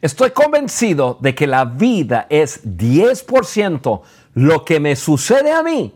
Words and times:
Estoy 0.00 0.30
convencido 0.30 1.18
de 1.20 1.34
que 1.34 1.48
la 1.48 1.64
vida 1.64 2.26
es 2.30 2.64
10% 2.64 4.00
lo 4.34 4.64
que 4.64 4.78
me 4.78 4.94
sucede 4.94 5.50
a 5.52 5.64
mí 5.64 5.92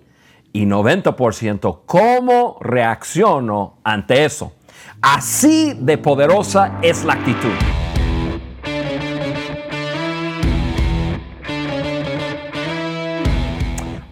y 0.53 0.67
90% 0.67 1.83
cómo 1.87 2.59
reacciono 2.61 3.79
ante 3.85 4.25
eso. 4.25 4.55
Así 5.01 5.77
de 5.79 5.99
poderosa 5.99 6.79
es 6.83 7.05
la 7.05 7.13
actitud. 7.13 7.55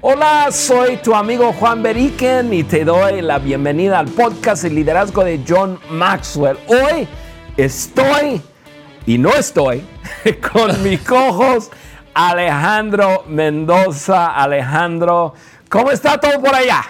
Hola, 0.03 0.49
soy 0.53 0.99
tu 0.99 1.17
amigo 1.17 1.53
Juan 1.53 1.83
Beriken 1.83 2.55
y 2.55 2.63
te 2.63 2.85
doy 2.85 3.23
la 3.23 3.41
bienvenida 3.41 3.99
al 3.99 4.07
podcast 4.07 4.65
El 4.65 4.77
liderazgo 4.77 5.25
de 5.25 5.41
John 5.47 5.81
Maxwell. 5.91 6.57
Hoy 6.69 7.09
estoy 7.57 8.41
y 9.07 9.19
no 9.19 9.31
estoy 9.31 9.83
con 10.53 10.83
mi 10.83 10.97
cojos 10.97 11.71
Alejandro 12.15 13.25
Mendoza. 13.29 14.35
Alejandro, 14.35 15.35
¿cómo 15.69 15.91
está 15.91 16.19
todo 16.19 16.41
por 16.41 16.55
allá? 16.55 16.83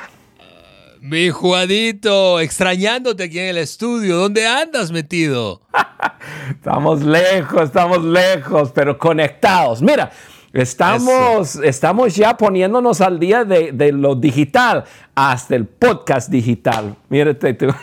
Mi 1.01 1.31
Juanito, 1.31 2.41
extrañándote 2.41 3.25
aquí 3.25 3.39
en 3.39 3.49
el 3.49 3.59
estudio. 3.59 4.17
¿Dónde 4.17 4.47
andas 4.47 4.91
metido? 4.93 5.63
estamos 6.51 7.03
lejos, 7.03 7.63
estamos 7.63 8.05
lejos, 8.05 8.71
pero 8.75 8.99
conectados. 8.99 9.81
Mira, 9.81 10.11
estamos, 10.53 11.57
estamos 11.57 12.15
ya 12.17 12.37
poniéndonos 12.37 13.01
al 13.01 13.19
día 13.19 13.45
de, 13.45 13.73
de 13.73 13.93
lo 13.93 14.15
digital, 14.15 14.85
hasta 15.15 15.57
el 15.57 15.65
podcast 15.67 16.29
digital. 16.29 16.97
Mírate 17.09 17.55
tú. 17.55 17.69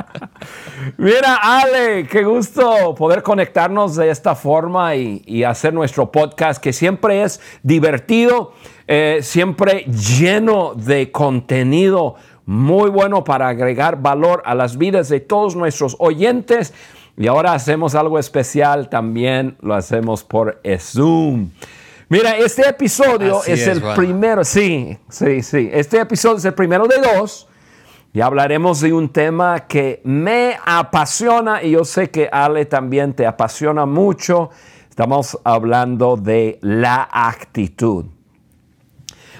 Mira, 0.96 1.36
Ale, 1.42 2.06
qué 2.06 2.24
gusto 2.24 2.94
poder 2.94 3.22
conectarnos 3.22 3.96
de 3.96 4.10
esta 4.10 4.34
forma 4.34 4.94
y, 4.94 5.44
hacer 5.44 5.74
nuestro 5.74 6.10
podcast 6.10 6.62
que 6.62 6.72
siempre 6.72 7.22
es 7.22 7.40
divertido, 7.62 8.52
eh, 8.86 9.18
siempre 9.22 9.84
lleno 9.84 10.74
de 10.74 11.10
contenido 11.10 12.14
muy 12.46 12.90
bueno 12.90 13.24
para 13.24 13.48
agregar 13.48 14.00
valor 14.00 14.42
a 14.44 14.54
las 14.54 14.78
vidas 14.78 15.08
de 15.08 15.20
todos 15.20 15.56
nuestros 15.56 15.96
oyentes. 15.98 16.72
Y 17.16 17.26
ahora 17.26 17.52
hacemos 17.52 17.94
algo 17.94 18.18
especial 18.18 18.88
también, 18.88 19.56
lo 19.60 19.74
hacemos 19.74 20.24
por 20.24 20.60
Zoom. 20.78 21.50
Mira, 22.08 22.36
este 22.36 22.68
episodio 22.68 23.42
es, 23.44 23.66
el 23.66 23.82
primero, 23.94 24.44
sí, 24.44 24.98
sí, 25.08 25.42
sí, 25.42 25.70
este 25.72 25.98
episodio 25.98 26.36
es 26.36 26.44
el 26.44 26.54
primero 26.54 26.86
de 26.86 26.96
dos 26.98 27.48
y 28.14 28.20
hablaremos 28.20 28.80
de 28.80 28.92
un 28.92 29.08
tema 29.08 29.60
que 29.60 30.02
me 30.04 30.58
apasiona 30.66 31.62
y 31.62 31.70
yo 31.70 31.84
sé 31.84 32.10
que 32.10 32.28
Ale 32.30 32.66
también 32.66 33.14
te 33.14 33.26
apasiona 33.26 33.86
mucho. 33.86 34.50
Estamos 34.90 35.38
hablando 35.44 36.18
de 36.18 36.58
la 36.60 37.08
actitud. 37.10 38.04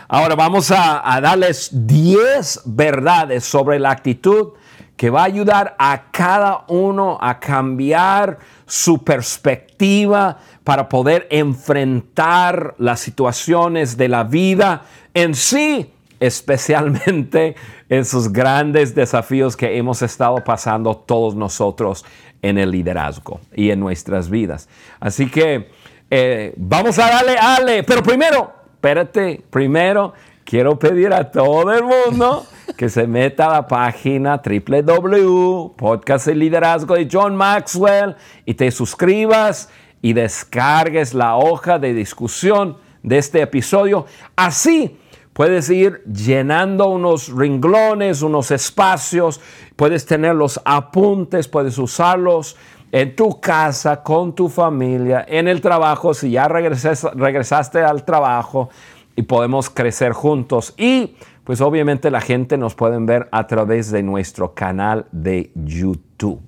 Ahora 0.08 0.34
vamos 0.36 0.70
a, 0.70 1.20
darles 1.20 1.68
10 1.72 2.62
verdades 2.64 3.44
sobre 3.44 3.78
la 3.78 3.90
actitud 3.90 4.52
que 4.96 5.10
va 5.10 5.22
a 5.22 5.24
ayudar 5.24 5.74
a 5.78 6.10
cada 6.10 6.64
uno 6.68 7.18
a 7.20 7.40
cambiar 7.40 8.38
su 8.66 9.04
perspectiva 9.04 10.38
para 10.64 10.88
poder 10.88 11.26
enfrentar 11.30 12.74
las 12.78 13.00
situaciones 13.00 13.98
de 13.98 14.08
la 14.08 14.24
vida 14.24 14.84
en 15.12 15.34
sí 15.34 15.92
especialmente 16.22 17.56
esos 17.88 18.32
grandes 18.32 18.94
desafíos 18.94 19.56
que 19.56 19.76
hemos 19.76 20.02
estado 20.02 20.36
pasando 20.44 20.96
todos 20.96 21.34
nosotros 21.34 22.04
en 22.40 22.58
el 22.58 22.70
liderazgo 22.70 23.40
y 23.54 23.70
en 23.70 23.80
nuestras 23.80 24.30
vidas. 24.30 24.68
Así 25.00 25.28
que 25.28 25.70
eh, 26.10 26.54
vamos 26.56 26.98
a 27.00 27.10
darle, 27.10 27.36
Ale, 27.36 27.82
pero 27.82 28.02
primero, 28.02 28.52
espérate, 28.74 29.42
primero 29.50 30.12
quiero 30.44 30.78
pedir 30.78 31.12
a 31.12 31.28
todo 31.28 31.72
el 31.72 31.82
mundo 31.82 32.46
que 32.76 32.88
se 32.88 33.06
meta 33.08 33.46
a 33.46 33.52
la 33.54 33.66
página 33.66 34.40
www, 34.44 35.74
podcast 35.76 36.28
liderazgo 36.28 36.94
de 36.94 37.08
John 37.10 37.34
Maxwell 37.34 38.14
y 38.46 38.54
te 38.54 38.70
suscribas 38.70 39.68
y 40.00 40.12
descargues 40.12 41.14
la 41.14 41.36
hoja 41.36 41.80
de 41.80 41.94
discusión 41.94 42.76
de 43.02 43.18
este 43.18 43.40
episodio. 43.42 44.06
Así 44.36 44.98
Puedes 45.32 45.70
ir 45.70 46.02
llenando 46.04 46.88
unos 46.88 47.34
ringlones, 47.34 48.22
unos 48.22 48.50
espacios, 48.50 49.40
puedes 49.76 50.04
tener 50.04 50.34
los 50.34 50.60
apuntes, 50.64 51.48
puedes 51.48 51.78
usarlos 51.78 52.56
en 52.90 53.16
tu 53.16 53.40
casa, 53.40 54.02
con 54.02 54.34
tu 54.34 54.50
familia, 54.50 55.24
en 55.26 55.48
el 55.48 55.62
trabajo, 55.62 56.12
si 56.12 56.32
ya 56.32 56.48
regresaste 56.48 57.80
al 57.80 58.04
trabajo 58.04 58.68
y 59.16 59.22
podemos 59.22 59.70
crecer 59.70 60.12
juntos. 60.12 60.74
Y 60.76 61.16
pues 61.44 61.62
obviamente 61.62 62.10
la 62.10 62.20
gente 62.20 62.58
nos 62.58 62.74
puede 62.74 62.98
ver 63.00 63.28
a 63.32 63.46
través 63.46 63.90
de 63.90 64.02
nuestro 64.02 64.52
canal 64.54 65.06
de 65.12 65.50
YouTube. 65.54 66.40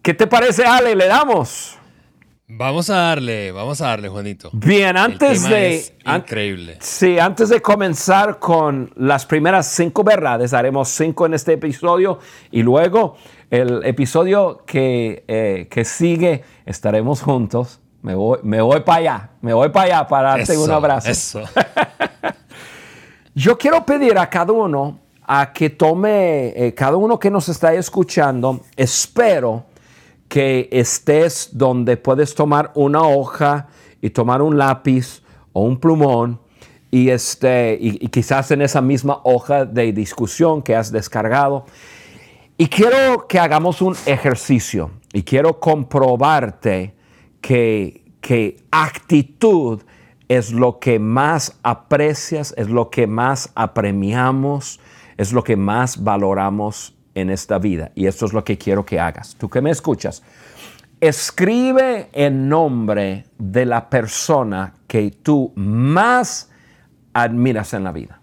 ¿Qué 0.00 0.14
te 0.14 0.26
parece, 0.26 0.64
Ale? 0.64 0.94
¿Le 0.94 1.08
damos? 1.08 1.78
Vamos 2.48 2.90
a 2.90 2.96
darle, 2.96 3.50
vamos 3.50 3.80
a 3.80 3.88
darle, 3.88 4.08
Juanito. 4.08 4.50
Bien, 4.52 4.96
antes 4.96 5.48
de. 5.48 5.84
increíble. 6.04 6.76
Sí, 6.80 7.18
antes 7.18 7.48
de 7.48 7.60
comenzar 7.60 8.38
con 8.38 8.92
las 8.94 9.26
primeras 9.26 9.66
cinco 9.66 10.04
verdades, 10.04 10.54
haremos 10.54 10.88
cinco 10.88 11.26
en 11.26 11.34
este 11.34 11.54
episodio 11.54 12.20
y 12.52 12.62
luego 12.62 13.16
el 13.50 13.84
episodio 13.84 14.62
que, 14.64 15.24
eh, 15.26 15.66
que 15.68 15.84
sigue 15.84 16.44
estaremos 16.64 17.20
juntos. 17.20 17.80
Me 18.02 18.14
voy, 18.14 18.38
me 18.44 18.60
voy 18.60 18.78
para 18.80 18.98
allá, 18.98 19.30
me 19.40 19.52
voy 19.52 19.70
para 19.70 19.86
allá 19.86 20.06
para 20.06 20.28
darte 20.36 20.56
un 20.56 20.70
abrazo. 20.70 21.10
Eso. 21.10 21.42
Yo 23.34 23.58
quiero 23.58 23.84
pedir 23.84 24.16
a 24.18 24.30
cada 24.30 24.52
uno 24.52 25.00
a 25.26 25.52
que 25.52 25.70
tome, 25.70 26.52
eh, 26.56 26.72
cada 26.74 26.96
uno 26.96 27.18
que 27.18 27.28
nos 27.28 27.48
está 27.48 27.74
escuchando, 27.74 28.60
espero 28.76 29.64
que 30.28 30.68
estés 30.72 31.50
donde 31.52 31.96
puedes 31.96 32.34
tomar 32.34 32.72
una 32.74 33.02
hoja 33.02 33.68
y 34.00 34.10
tomar 34.10 34.42
un 34.42 34.58
lápiz 34.58 35.22
o 35.52 35.62
un 35.62 35.78
plumón 35.78 36.40
y, 36.90 37.10
este, 37.10 37.76
y, 37.80 38.08
quizás 38.08 38.50
en 38.50 38.62
esa 38.62 38.80
misma 38.80 39.20
hoja 39.24 39.64
de 39.64 39.92
discusión 39.92 40.62
que 40.62 40.74
has 40.74 40.92
descargado. 40.92 41.66
Y 42.56 42.68
quiero 42.68 43.26
que 43.28 43.38
hagamos 43.38 43.82
un 43.82 43.94
ejercicio 44.06 44.90
y 45.12 45.22
quiero 45.22 45.60
comprobarte 45.60 46.94
que, 47.40 48.02
que 48.20 48.56
actitud 48.70 49.82
es 50.28 50.52
lo 50.52 50.78
que 50.78 50.98
más 50.98 51.58
aprecias, 51.62 52.54
es 52.56 52.68
lo 52.68 52.90
que 52.90 53.06
más 53.06 53.52
apremiamos, 53.54 54.80
es 55.16 55.32
lo 55.32 55.44
que 55.44 55.56
más 55.56 56.02
valoramos 56.02 56.95
en 57.16 57.30
esta 57.30 57.58
vida. 57.58 57.90
Y 57.94 58.06
esto 58.06 58.26
es 58.26 58.32
lo 58.32 58.44
que 58.44 58.58
quiero 58.58 58.84
que 58.84 59.00
hagas. 59.00 59.34
Tú 59.36 59.48
que 59.48 59.62
me 59.62 59.70
escuchas, 59.70 60.22
escribe 61.00 62.08
el 62.12 62.48
nombre 62.48 63.24
de 63.38 63.64
la 63.64 63.88
persona 63.88 64.74
que 64.86 65.10
tú 65.10 65.52
más 65.56 66.50
admiras 67.14 67.72
en 67.72 67.84
la 67.84 67.92
vida. 67.92 68.20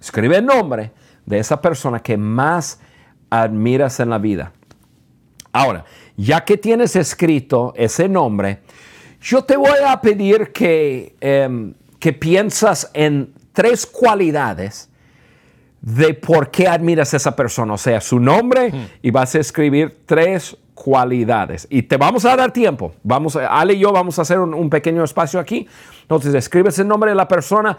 Escribe 0.00 0.36
el 0.38 0.46
nombre 0.46 0.92
de 1.26 1.38
esa 1.38 1.60
persona 1.60 1.98
que 1.98 2.16
más 2.16 2.80
admiras 3.28 3.98
en 3.98 4.10
la 4.10 4.18
vida. 4.18 4.52
Ahora, 5.52 5.84
ya 6.16 6.44
que 6.44 6.56
tienes 6.56 6.94
escrito 6.94 7.74
ese 7.76 8.08
nombre, 8.08 8.60
yo 9.20 9.42
te 9.42 9.56
voy 9.56 9.78
a 9.84 10.00
pedir 10.00 10.52
que, 10.52 11.16
em, 11.20 11.74
que 11.98 12.12
piensas 12.12 12.88
en 12.94 13.34
tres 13.52 13.84
cualidades 13.84 14.91
de 15.82 16.14
por 16.14 16.50
qué 16.50 16.68
admiras 16.68 17.12
a 17.12 17.16
esa 17.16 17.34
persona, 17.34 17.74
o 17.74 17.78
sea, 17.78 18.00
su 18.00 18.20
nombre 18.20 18.72
y 19.02 19.10
vas 19.10 19.34
a 19.34 19.40
escribir 19.40 20.02
tres 20.06 20.56
cualidades. 20.74 21.66
Y 21.70 21.82
te 21.82 21.96
vamos 21.96 22.24
a 22.24 22.36
dar 22.36 22.52
tiempo. 22.52 22.94
Vamos, 23.02 23.36
Ale 23.36 23.74
y 23.74 23.80
yo 23.80 23.92
vamos 23.92 24.18
a 24.18 24.22
hacer 24.22 24.38
un, 24.38 24.70
pequeño 24.70 25.02
espacio 25.02 25.40
aquí. 25.40 25.66
Entonces, 26.02 26.34
escribes 26.34 26.78
el 26.78 26.86
nombre 26.86 27.10
de 27.10 27.16
la 27.16 27.26
persona, 27.26 27.76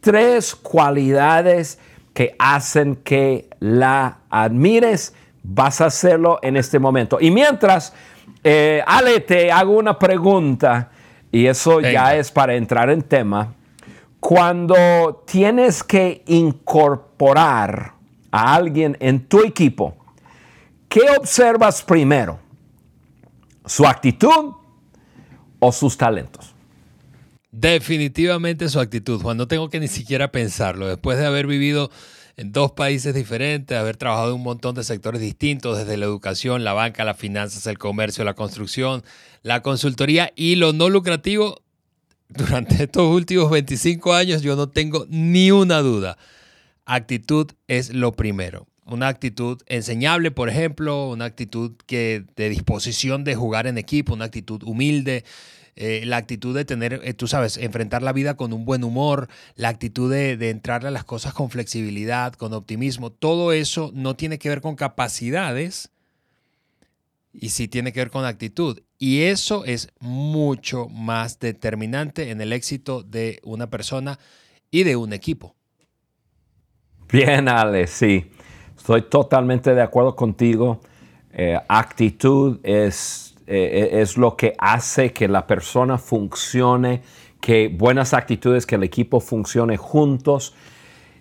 tres 0.00 0.54
cualidades 0.54 1.80
que 2.14 2.36
hacen 2.38 2.94
que 2.96 3.48
la 3.58 4.18
admires. 4.30 5.12
Vas 5.42 5.80
a 5.80 5.86
hacerlo 5.86 6.38
en 6.42 6.56
este 6.56 6.78
momento. 6.78 7.18
Y 7.20 7.32
mientras, 7.32 7.92
eh, 8.44 8.80
Ale, 8.86 9.20
te 9.20 9.50
hago 9.50 9.72
una 9.72 9.98
pregunta 9.98 10.90
y 11.32 11.46
eso 11.46 11.80
ya 11.80 12.14
es 12.14 12.30
para 12.30 12.54
entrar 12.54 12.90
en 12.90 13.02
tema 13.02 13.54
cuando 14.20 15.24
tienes 15.26 15.82
que 15.82 16.22
incorporar 16.26 17.94
a 18.30 18.54
alguien 18.54 18.96
en 19.00 19.26
tu 19.26 19.42
equipo, 19.42 19.96
¿qué 20.88 21.00
observas 21.18 21.82
primero? 21.82 22.38
¿Su 23.64 23.86
actitud 23.86 24.52
o 25.58 25.72
sus 25.72 25.96
talentos? 25.96 26.54
Definitivamente 27.50 28.68
su 28.68 28.78
actitud, 28.78 29.20
Juan. 29.20 29.36
No 29.36 29.48
tengo 29.48 29.68
que 29.70 29.80
ni 29.80 29.88
siquiera 29.88 30.30
pensarlo. 30.30 30.86
Después 30.86 31.18
de 31.18 31.26
haber 31.26 31.46
vivido 31.46 31.90
en 32.36 32.52
dos 32.52 32.72
países 32.72 33.14
diferentes, 33.14 33.76
haber 33.76 33.96
trabajado 33.96 34.28
en 34.28 34.36
un 34.36 34.42
montón 34.42 34.74
de 34.74 34.84
sectores 34.84 35.20
distintos, 35.20 35.76
desde 35.76 35.96
la 35.96 36.06
educación, 36.06 36.62
la 36.62 36.72
banca, 36.72 37.04
las 37.04 37.16
finanzas, 37.16 37.66
el 37.66 37.78
comercio, 37.78 38.24
la 38.24 38.34
construcción, 38.34 39.02
la 39.42 39.62
consultoría 39.62 40.32
y 40.36 40.54
lo 40.54 40.72
no 40.72 40.88
lucrativo. 40.88 41.62
Durante 42.30 42.82
estos 42.84 43.12
últimos 43.12 43.50
25 43.50 44.12
años 44.14 44.42
yo 44.42 44.56
no 44.56 44.68
tengo 44.68 45.06
ni 45.08 45.50
una 45.50 45.80
duda. 45.80 46.16
Actitud 46.84 47.50
es 47.68 47.92
lo 47.92 48.12
primero 48.12 48.66
una 48.90 49.08
actitud 49.08 49.62
enseñable, 49.66 50.30
por 50.32 50.48
ejemplo, 50.48 51.08
una 51.10 51.24
actitud 51.24 51.76
que, 51.86 52.24
de 52.36 52.48
disposición 52.48 53.22
de 53.22 53.36
jugar 53.36 53.66
en 53.68 53.78
equipo, 53.78 54.14
una 54.14 54.24
actitud 54.24 54.62
humilde, 54.64 55.24
eh, 55.76 56.02
la 56.04 56.16
actitud 56.16 56.54
de 56.54 56.64
tener, 56.64 57.00
eh, 57.04 57.14
tú 57.14 57.28
sabes, 57.28 57.56
enfrentar 57.56 58.02
la 58.02 58.12
vida 58.12 58.36
con 58.36 58.52
un 58.52 58.64
buen 58.64 58.82
humor, 58.82 59.28
la 59.54 59.68
actitud 59.68 60.10
de, 60.10 60.36
de 60.36 60.50
entrarle 60.50 60.88
a 60.88 60.90
las 60.90 61.04
cosas 61.04 61.32
con 61.32 61.50
flexibilidad, 61.50 62.32
con 62.32 62.52
optimismo, 62.52 63.10
todo 63.10 63.52
eso 63.52 63.92
no 63.94 64.16
tiene 64.16 64.38
que 64.38 64.48
ver 64.48 64.60
con 64.60 64.74
capacidades 64.74 65.90
y 67.32 67.50
sí 67.50 67.68
tiene 67.68 67.92
que 67.92 68.00
ver 68.00 68.10
con 68.10 68.24
actitud. 68.24 68.80
Y 68.98 69.22
eso 69.22 69.64
es 69.64 69.92
mucho 70.00 70.88
más 70.88 71.38
determinante 71.38 72.30
en 72.30 72.40
el 72.40 72.52
éxito 72.52 73.02
de 73.02 73.40
una 73.44 73.68
persona 73.70 74.18
y 74.70 74.82
de 74.82 74.96
un 74.96 75.12
equipo. 75.12 75.54
Bien, 77.10 77.48
Ale, 77.48 77.86
sí. 77.86 78.30
Estoy 78.76 79.02
totalmente 79.02 79.74
de 79.74 79.82
acuerdo 79.82 80.14
contigo. 80.14 80.80
Eh, 81.32 81.58
actitud 81.68 82.60
es, 82.62 83.34
eh, 83.46 83.90
es 83.92 84.16
lo 84.16 84.36
que 84.36 84.54
hace 84.58 85.12
que 85.12 85.28
la 85.28 85.46
persona 85.46 85.98
funcione, 85.98 87.02
que 87.40 87.68
buenas 87.68 88.14
actitudes, 88.14 88.66
que 88.66 88.76
el 88.76 88.82
equipo 88.82 89.20
funcione 89.20 89.76
juntos. 89.76 90.54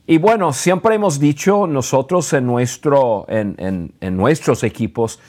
Y 0.06 0.18
bueno, 0.18 0.54
siempre 0.54 0.96
hemos 0.96 1.20
dicho 1.20 1.68
nosotros 1.68 2.34
en, 2.34 2.46
nuestro, 2.46 3.26
en, 3.30 3.94
en 4.00 4.18
nuestros 4.18 4.64
equipos, 4.64 5.20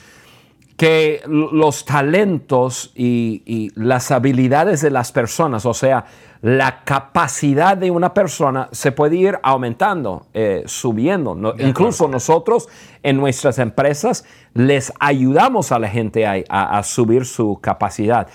que 0.81 1.21
los 1.27 1.85
talentos 1.85 2.91
y, 2.95 3.71
las 3.75 4.09
habilidades 4.09 4.81
de 4.81 4.89
las 4.89 5.11
personas, 5.11 5.67
o 5.67 5.75
sea, 5.75 6.05
la 6.41 6.83
capacidad 6.83 7.77
de 7.77 7.91
una 7.91 8.15
persona 8.15 8.67
se 8.71 8.91
puede 8.91 9.17
ir 9.17 9.37
aumentando, 9.43 10.25
eh, 10.33 10.63
subiendo. 10.65 11.37
incluso 11.59 12.07
nosotros 12.07 12.67
en 13.03 13.17
nuestras 13.17 13.59
empresas 13.59 14.25
les 14.55 14.91
ayudamos 14.99 15.71
a 15.71 15.77
la 15.77 15.87
gente 15.87 16.25
a, 16.25 16.81
subir 16.81 17.27
su 17.27 17.59
capacidad. 17.61 18.27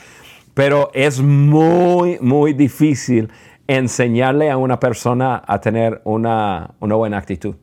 Pero 0.55 0.93
es 0.95 1.21
muy, 1.21 2.17
muy 2.21 2.53
difícil 2.53 3.29
enseñarle 3.67 4.53
a 4.53 4.57
una 4.57 4.79
persona 4.79 5.43
a 5.45 5.61
tener 5.61 6.01
una 6.05 6.77
buena 6.79 7.19
actitud. 7.19 7.57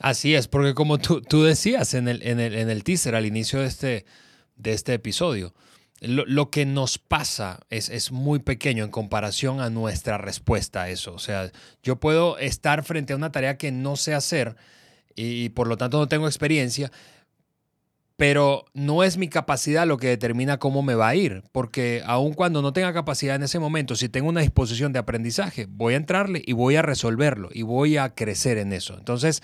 Así 0.00 0.34
es, 0.34 0.48
porque 0.48 0.74
como 0.74 0.98
tú, 0.98 1.20
tú 1.22 1.42
decías 1.42 1.94
en 1.94 2.08
el, 2.08 2.22
en, 2.22 2.40
el, 2.40 2.54
en 2.54 2.70
el, 2.70 2.84
teaser 2.84 3.14
al 3.14 3.26
inicio 3.26 3.60
de 3.60 3.66
este, 3.66 4.04
de 4.56 4.72
este 4.72 4.94
episodio, 4.94 5.54
lo, 6.00 6.24
lo 6.24 6.50
que 6.50 6.64
nos 6.64 6.98
pasa 6.98 7.60
es, 7.68 7.90
es, 7.90 8.10
muy 8.10 8.38
pequeño 8.38 8.84
en 8.84 8.90
comparación 8.90 9.60
a 9.60 9.68
nuestra 9.68 10.16
respuesta 10.16 10.82
a 10.82 10.88
eso. 10.88 11.12
O 11.12 11.18
sea, 11.18 11.50
yo 11.82 11.96
puedo 11.96 12.38
estar 12.38 12.82
frente 12.84 13.12
a 13.12 13.16
una 13.16 13.32
tarea 13.32 13.58
que 13.58 13.72
no 13.72 13.96
sé 13.96 14.14
hacer 14.14 14.56
y 15.14 15.50
por 15.50 15.66
lo 15.66 15.76
tanto 15.76 15.98
no 15.98 16.08
tengo 16.08 16.26
experiencia, 16.26 16.90
pero 18.20 18.66
no 18.74 19.02
es 19.02 19.16
mi 19.16 19.28
capacidad 19.28 19.86
lo 19.86 19.96
que 19.96 20.08
determina 20.08 20.58
cómo 20.58 20.82
me 20.82 20.94
va 20.94 21.08
a 21.08 21.14
ir, 21.14 21.42
porque 21.52 22.02
aun 22.04 22.34
cuando 22.34 22.60
no 22.60 22.74
tenga 22.74 22.92
capacidad 22.92 23.34
en 23.34 23.44
ese 23.44 23.58
momento, 23.58 23.96
si 23.96 24.10
tengo 24.10 24.28
una 24.28 24.42
disposición 24.42 24.92
de 24.92 24.98
aprendizaje, 24.98 25.66
voy 25.70 25.94
a 25.94 25.96
entrarle 25.96 26.42
y 26.44 26.52
voy 26.52 26.76
a 26.76 26.82
resolverlo 26.82 27.48
y 27.50 27.62
voy 27.62 27.96
a 27.96 28.14
crecer 28.14 28.58
en 28.58 28.74
eso. 28.74 28.94
Entonces, 28.98 29.42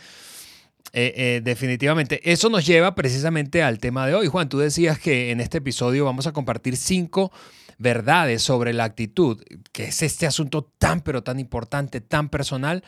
eh, 0.93 1.15
eh, 1.17 1.41
definitivamente, 1.43 2.21
eso 2.31 2.51
nos 2.51 2.67
lleva 2.67 2.95
precisamente 2.95 3.63
al 3.63 3.79
tema 3.79 4.07
de 4.07 4.15
hoy. 4.15 4.27
Juan, 4.27 4.51
tú 4.51 4.59
decías 4.59 4.99
que 4.99 5.31
en 5.31 5.41
este 5.41 5.57
episodio 5.57 6.05
vamos 6.05 6.27
a 6.27 6.35
compartir 6.35 6.77
cinco 6.77 7.33
verdades 7.79 8.43
sobre 8.43 8.75
la 8.75 8.85
actitud, 8.85 9.43
que 9.73 9.85
es 9.85 10.03
este 10.03 10.27
asunto 10.27 10.71
tan, 10.77 11.01
pero 11.01 11.23
tan 11.23 11.41
importante, 11.41 12.03
tan 12.03 12.29
personal. 12.29 12.85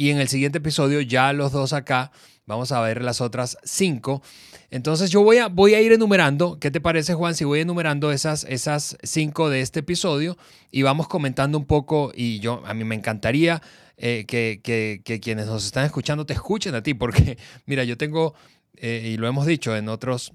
Y 0.00 0.08
en 0.08 0.18
el 0.18 0.28
siguiente 0.28 0.56
episodio, 0.56 1.02
ya 1.02 1.30
los 1.34 1.52
dos 1.52 1.74
acá, 1.74 2.10
vamos 2.46 2.72
a 2.72 2.80
ver 2.80 3.02
las 3.02 3.20
otras 3.20 3.58
cinco. 3.64 4.22
Entonces 4.70 5.10
yo 5.10 5.22
voy 5.22 5.36
a, 5.36 5.48
voy 5.48 5.74
a 5.74 5.82
ir 5.82 5.92
enumerando, 5.92 6.58
¿qué 6.58 6.70
te 6.70 6.80
parece 6.80 7.12
Juan? 7.12 7.34
Si 7.34 7.44
voy 7.44 7.60
enumerando 7.60 8.10
esas, 8.10 8.44
esas 8.44 8.96
cinco 9.02 9.50
de 9.50 9.60
este 9.60 9.80
episodio 9.80 10.38
y 10.70 10.80
vamos 10.80 11.06
comentando 11.06 11.58
un 11.58 11.66
poco 11.66 12.12
y 12.14 12.40
yo, 12.40 12.62
a 12.64 12.72
mí 12.72 12.82
me 12.82 12.94
encantaría 12.94 13.60
eh, 13.98 14.24
que, 14.26 14.62
que, 14.64 15.20
quienes 15.20 15.48
nos 15.48 15.66
están 15.66 15.84
escuchando 15.84 16.24
te 16.24 16.32
escuchen 16.32 16.74
a 16.74 16.82
ti, 16.82 16.94
porque 16.94 17.36
mira, 17.66 17.84
yo 17.84 17.98
tengo, 17.98 18.32
eh, 18.76 19.10
y 19.12 19.18
lo 19.18 19.28
hemos 19.28 19.44
dicho 19.44 19.76
en 19.76 19.90
otros 19.90 20.32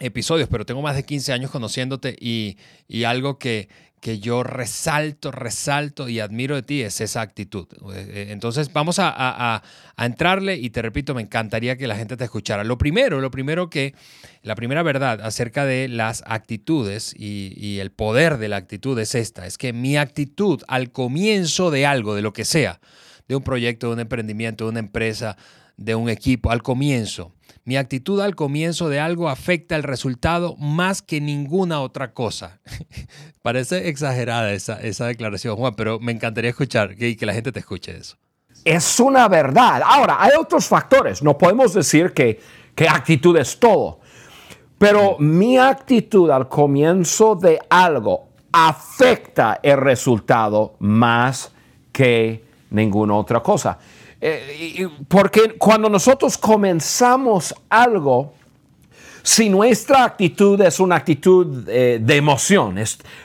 episodios, 0.00 0.48
pero 0.48 0.66
tengo 0.66 0.82
más 0.82 0.96
de 0.96 1.04
15 1.04 1.32
años 1.32 1.50
conociéndote 1.50 2.16
y, 2.18 2.56
y 2.88 3.04
algo 3.04 3.38
que, 3.38 3.68
que 4.02 4.18
yo 4.18 4.42
resalto, 4.42 5.30
resalto 5.30 6.08
y 6.08 6.18
admiro 6.18 6.56
de 6.56 6.64
ti 6.64 6.82
es 6.82 7.00
esa 7.00 7.20
actitud. 7.20 7.68
Eh, 7.94 8.26
entonces 8.30 8.72
vamos 8.72 8.96
a, 8.98 9.62
entrarle 9.96 10.56
y 10.56 10.70
te 10.70 10.82
repito, 10.82 11.14
me 11.14 11.22
encantaría 11.22 11.76
que 11.76 11.86
la 11.86 11.94
gente 11.94 12.16
te 12.16 12.24
escuchara. 12.24 12.64
Lo 12.64 12.78
primero, 12.78 13.20
lo 13.20 13.30
primero 13.30 13.70
que, 13.70 13.94
la 14.42 14.56
primera 14.56 14.82
verdad 14.82 15.20
acerca 15.22 15.64
de 15.66 15.86
las 15.86 16.24
actitudes 16.26 17.14
y, 17.16 17.54
y 17.56 17.78
el 17.78 17.92
poder 17.92 18.38
de 18.38 18.48
la 18.48 18.56
actitud 18.56 18.98
es 18.98 19.14
esta, 19.14 19.46
es 19.46 19.56
que 19.56 19.72
mi 19.72 19.96
actitud 19.96 20.62
al 20.66 20.90
comienzo 20.90 21.70
de 21.70 21.86
algo, 21.86 22.16
de 22.16 22.22
lo 22.22 22.32
que 22.32 22.44
sea, 22.44 22.80
de 23.28 23.36
un 23.36 23.44
proyecto, 23.44 23.86
de 23.86 23.92
un 23.92 24.00
emprendimiento, 24.00 24.64
de 24.64 24.70
una 24.70 24.80
empresa, 24.80 25.36
de 25.76 25.94
un 25.94 26.08
equipo, 26.08 26.50
al 26.50 26.64
comienzo, 26.64 27.32
mi 27.64 27.76
actitud 27.76 28.20
al 28.20 28.34
comienzo 28.34 28.88
de 28.88 28.98
algo 28.98 29.28
afecta 29.28 29.76
el 29.76 29.84
resultado 29.84 30.56
más 30.56 31.00
que 31.02 31.20
ninguna 31.20 31.80
otra 31.80 32.12
cosa. 32.12 32.60
Parece 33.42 33.88
exagerada 33.88 34.52
esa, 34.52 35.06
declaración, 35.06 35.56
Juan, 35.56 35.74
pero 35.76 36.00
me 36.00 36.12
encantaría 36.12 36.50
escuchar 36.50 36.96
que, 36.96 37.16
que 37.16 37.26
la 37.26 37.34
gente 37.34 37.52
te 37.52 37.60
escuche 37.60 37.96
eso. 37.96 38.16
Es 38.64 39.00
una 39.00 39.28
verdad. 39.28 39.82
Ahora, 39.84 40.16
hay 40.20 40.32
otros 40.38 40.66
factores. 40.66 41.22
No 41.22 41.38
podemos 41.38 41.74
decir 41.74 42.12
que, 42.12 42.40
que 42.74 42.88
actitud 42.88 43.36
es 43.36 43.58
todo. 43.58 44.00
Pero 44.78 45.16
mi 45.18 45.58
actitud 45.58 46.30
al 46.30 46.48
comienzo 46.48 47.36
de 47.36 47.60
algo 47.70 48.28
afecta 48.52 49.60
el 49.62 49.78
resultado 49.78 50.74
más 50.80 51.52
que 51.92 52.44
ninguna 52.70 53.14
otra 53.14 53.40
cosa. 53.40 53.78
Eh, 54.24 54.88
porque 55.08 55.56
cuando 55.58 55.88
nosotros 55.88 56.38
comenzamos 56.38 57.52
algo, 57.68 58.34
si 59.24 59.50
nuestra 59.50 60.04
actitud 60.04 60.60
es 60.60 60.78
una 60.78 60.94
actitud 60.94 61.68
eh, 61.68 61.98
de 62.00 62.16
emoción, 62.16 62.76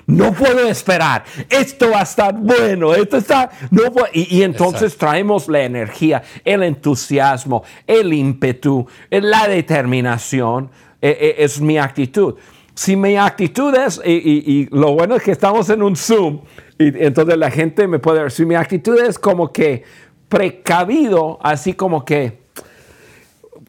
no 0.08 0.34
puedo 0.34 0.68
esperar, 0.68 1.24
esto 1.50 1.92
va 1.92 2.00
a 2.00 2.04
estar 2.04 2.34
bueno, 2.34 2.96
esto 2.96 3.18
está, 3.18 3.52
no 3.70 3.84
y, 4.12 4.42
entonces 4.42 4.98
traemos 4.98 5.48
la 5.48 5.62
energía, 5.62 6.24
el 6.44 6.64
entusiasmo, 6.64 7.64
el 7.86 8.12
ímpetu, 8.12 8.88
eh, 9.12 9.22
la 9.22 9.48
determinación, 9.48 10.72
es 11.00 11.62
mi 11.62 11.78
actitud. 11.78 12.36
Si 12.74 12.96
mi 12.96 13.18
actitud 13.18 13.74
es, 13.76 14.02
y, 14.04 14.68
lo 14.72 14.94
bueno 14.94 15.16
es 15.16 15.22
que 15.22 15.32
estamos 15.32 15.70
en 15.70 15.84
un 15.84 15.96
Zoom, 15.96 16.42
y 16.80 16.88
entonces 17.04 17.38
la 17.38 17.52
gente 17.52 17.88
me 17.88 18.00
puede 18.00 18.24
ver, 18.24 18.32
si 18.32 18.46
mi 18.46 18.56
actitud 18.56 19.00
es 19.00 19.20
como 19.20 19.54
que, 19.54 19.84
precavido, 20.30 21.40
así 21.42 21.74
como 21.74 22.04
que, 22.04 22.42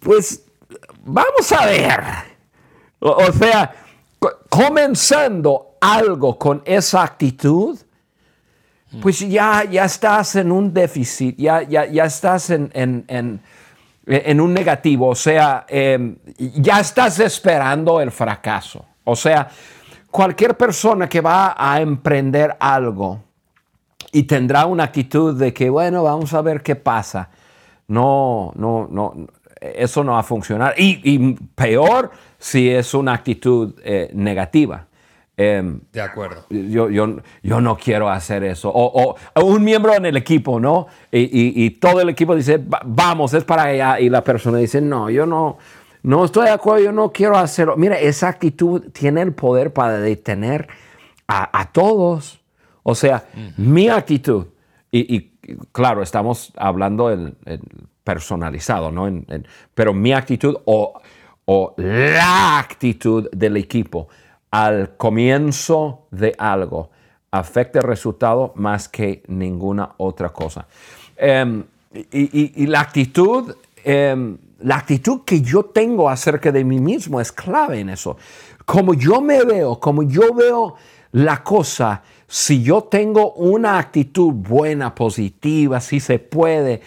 pues, 0.00 0.45
vamos 1.05 1.53
a 1.53 1.67
ver. 1.67 2.00
O, 3.00 3.33
sea, 3.33 3.75
comenzando 4.49 5.77
algo 5.81 6.38
con 6.38 6.62
esa 6.65 7.03
actitud, 7.05 7.79
pues 9.00 9.21
ya, 9.21 9.65
ya 9.65 9.85
estás 9.85 10.37
en 10.37 10.50
un 10.50 10.73
déficit, 10.73 11.37
ya, 11.37 11.62
ya, 11.62 11.87
ya 11.87 12.05
estás 12.07 12.50
en, 12.50 12.71
en, 12.75 14.41
un 14.41 14.55
negativo, 14.55 15.09
o 15.09 15.15
sea, 15.15 15.67
em, 15.69 16.17
ya 16.37 16.81
estás 16.81 17.21
esperando 17.21 18.00
el 18.00 18.11
fracaso. 18.11 18.85
O 19.05 19.15
sea, 19.15 19.49
cualquier 20.11 20.57
persona 20.57 21.09
que 21.09 21.21
va 21.21 21.55
a 21.57 21.81
emprender 21.81 22.57
algo, 22.59 23.23
y 24.12 24.25
tendrá 24.25 24.67
una 24.67 24.85
actitud 24.85 25.38
de 25.38 25.53
que, 25.53 25.71
bueno, 25.71 26.03
vamos 26.03 26.33
a 26.35 26.43
ver 26.43 26.62
qué 26.62 26.77
pasa. 26.77 27.31
No, 27.88 28.53
no, 28.57 28.87
no, 28.91 29.15
eso 29.61 30.05
no 30.05 30.12
va 30.12 30.21
a 30.21 30.23
funcionar. 30.25 30.75
Y, 30.77 31.35
peor 31.55 32.11
si 32.38 32.71
es 32.71 32.95
una 32.95 33.15
actitud 33.15 33.75
eh, 33.83 34.11
negativa. 34.15 34.87
Em, 35.37 35.81
de 35.93 36.00
acuerdo. 36.00 36.45
Yo, 36.50 36.91
yo, 36.91 37.19
yo, 37.43 37.61
no 37.61 37.77
quiero 37.77 38.09
hacer 38.09 38.43
eso. 38.45 38.73
O, 38.75 39.17
un 39.43 39.62
miembro 39.62 39.95
en 39.95 40.07
el 40.07 40.17
equipo, 40.17 40.59
¿no? 40.59 40.88
Y, 41.12 41.65
y, 41.65 41.71
todo 41.71 42.00
el 42.00 42.09
equipo 42.09 42.35
dice, 42.35 42.61
vamos, 42.85 43.35
es 43.35 43.45
para 43.45 43.65
allá. 43.65 44.00
Y 44.00 44.09
la 44.09 44.25
persona 44.25 44.59
dice, 44.59 44.81
no, 44.81 45.11
yo 45.11 45.27
no, 45.27 45.59
no 46.03 46.25
estoy 46.25 46.47
de 46.47 46.53
acuerdo, 46.53 46.85
yo 46.85 46.93
no 46.93 47.12
quiero 47.12 47.37
hacerlo. 47.37 47.77
Mira, 47.77 47.99
esa 47.99 48.29
actitud 48.29 48.91
tiene 48.93 49.23
el 49.23 49.33
poder 49.33 49.73
para 49.73 49.99
detener 49.99 50.69
a, 51.29 51.61
a 51.61 51.71
todos. 51.71 52.38
O 52.90 52.95
sea, 52.95 53.28
mi 53.59 53.90
actitud, 53.90 54.47
y, 54.90 55.21
claro, 55.73 56.02
estamos 56.02 56.54
hablando 56.57 57.12
en, 57.12 57.37
personalizado, 58.02 58.90
¿no? 58.90 59.07
pero 59.75 59.92
mi 59.92 60.14
actitud 60.14 60.57
o, 60.64 60.99
o 61.45 61.75
la 61.76 62.59
actitud 62.59 63.28
del 63.30 63.59
equipo 63.59 64.09
al 64.50 64.97
comienzo 64.97 66.07
de 66.11 66.35
algo 66.38 66.88
afecta 67.30 67.80
el 67.80 67.85
resultado 67.85 68.54
más 68.54 68.88
que 68.88 69.23
ninguna 69.26 69.90
otra 69.99 70.30
cosa. 70.30 70.66
Em, 71.14 71.62
y, 71.92 72.66
la 72.68 72.80
actitud, 72.80 73.54
em, 73.85 74.38
la 74.61 74.76
actitud 74.76 75.25
que 75.26 75.42
yo 75.42 75.62
tengo 75.62 76.09
acerca 76.09 76.50
de 76.50 76.64
mí 76.64 76.80
mismo 76.80 77.21
es 77.21 77.33
clave 77.33 77.80
en 77.80 77.90
eso. 77.90 78.16
Como 78.64 78.95
yo 78.95 79.21
me 79.21 79.45
veo, 79.45 79.78
como 79.78 80.04
yo 80.04 80.33
veo 80.33 80.76
la 81.12 81.43
cosa, 81.43 82.03
si 82.27 82.62
yo 82.62 82.85
tengo 82.85 83.33
una 83.33 83.79
actitud 83.79 84.33
buena, 84.33 84.95
positiva, 84.95 85.81
si 85.81 86.00
se 86.00 86.19
puede, 86.19 86.81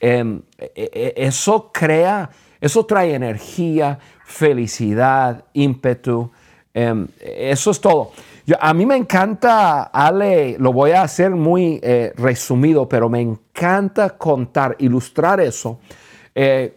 em, 0.00 0.40
e, 0.58 0.90
e, 0.92 1.14
eso 1.16 1.70
crea, 1.72 2.30
eso 2.60 2.84
trae 2.84 3.14
energía, 3.14 3.98
felicidad, 4.24 5.44
ímpetu. 5.52 6.30
eso 6.74 7.70
es 7.70 7.80
todo 7.80 8.12
a 8.58 8.72
mí 8.72 8.86
me 8.86 8.96
encanta, 8.96 9.84
Ale, 9.84 10.56
lo 10.58 10.72
voy 10.72 10.92
a 10.92 11.02
hacer 11.02 11.30
muy 11.30 11.80
eh, 11.82 12.12
resumido, 12.16 12.88
pero 12.88 13.08
me 13.08 13.20
encanta 13.20 14.10
contar, 14.10 14.76
ilustrar 14.78 15.40
eso, 15.40 15.80
eh, 16.34 16.76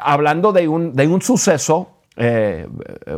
hablando 0.00 0.52
de 0.52 0.66
un, 0.66 0.94
de 0.94 1.06
un 1.06 1.22
suceso, 1.22 1.88
eh, 2.16 2.68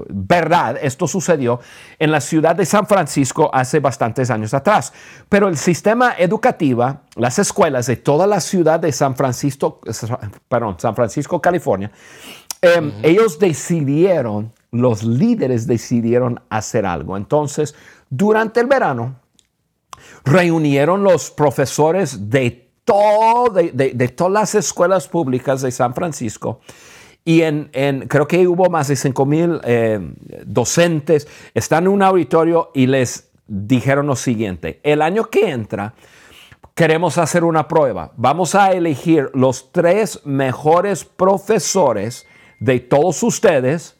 verdad, 0.08 0.78
esto 0.80 1.06
sucedió 1.06 1.60
en 1.98 2.10
la 2.10 2.20
ciudad 2.20 2.56
de 2.56 2.64
San 2.64 2.86
Francisco 2.86 3.50
hace 3.52 3.80
bastantes 3.80 4.30
años 4.30 4.54
atrás. 4.54 4.92
Pero 5.28 5.48
el 5.48 5.56
sistema 5.56 6.14
educativo, 6.18 7.00
las 7.16 7.38
escuelas 7.38 7.86
de 7.86 7.96
toda 7.96 8.26
la 8.26 8.40
ciudad 8.40 8.80
de 8.80 8.92
San 8.92 9.16
Francisco, 9.16 9.80
perdón, 10.48 10.76
San 10.78 10.94
Francisco, 10.94 11.40
California, 11.40 11.90
ellos 13.02 13.38
decidieron 13.38 14.52
los 14.76 15.02
líderes 15.02 15.66
decidieron 15.66 16.40
hacer 16.48 16.86
algo. 16.86 17.16
Entonces, 17.16 17.74
durante 18.10 18.60
el 18.60 18.66
verano, 18.66 19.16
reunieron 20.24 21.02
los 21.02 21.30
profesores 21.30 22.30
de, 22.30 22.70
todo, 22.84 23.50
de, 23.52 24.08
todas 24.08 24.32
las 24.32 24.54
escuelas 24.54 25.08
públicas 25.08 25.62
de 25.62 25.70
San 25.70 25.94
Francisco 25.94 26.60
y 27.26 27.42
en, 27.42 27.70
creo 28.06 28.28
que 28.28 28.46
hubo 28.46 28.70
más 28.70 28.86
de 28.86 28.94
5 28.94 29.26
mil 29.26 29.60
eh, 29.64 29.98
docentes, 30.46 31.26
están 31.54 31.84
en 31.84 31.88
un 31.88 32.02
auditorio 32.02 32.70
y 32.72 32.86
les 32.86 33.30
dijeron 33.48 34.06
lo 34.06 34.14
siguiente, 34.14 34.78
el 34.84 35.02
año 35.02 35.24
que 35.24 35.50
entra 35.50 35.92
queremos 36.76 37.18
hacer 37.18 37.42
una 37.42 37.66
prueba, 37.66 38.12
vamos 38.16 38.54
a 38.54 38.70
elegir 38.70 39.28
los 39.34 39.72
tres 39.72 40.24
mejores 40.24 41.04
profesores 41.04 42.28
de 42.60 42.78
todos 42.78 43.20
ustedes 43.24 43.96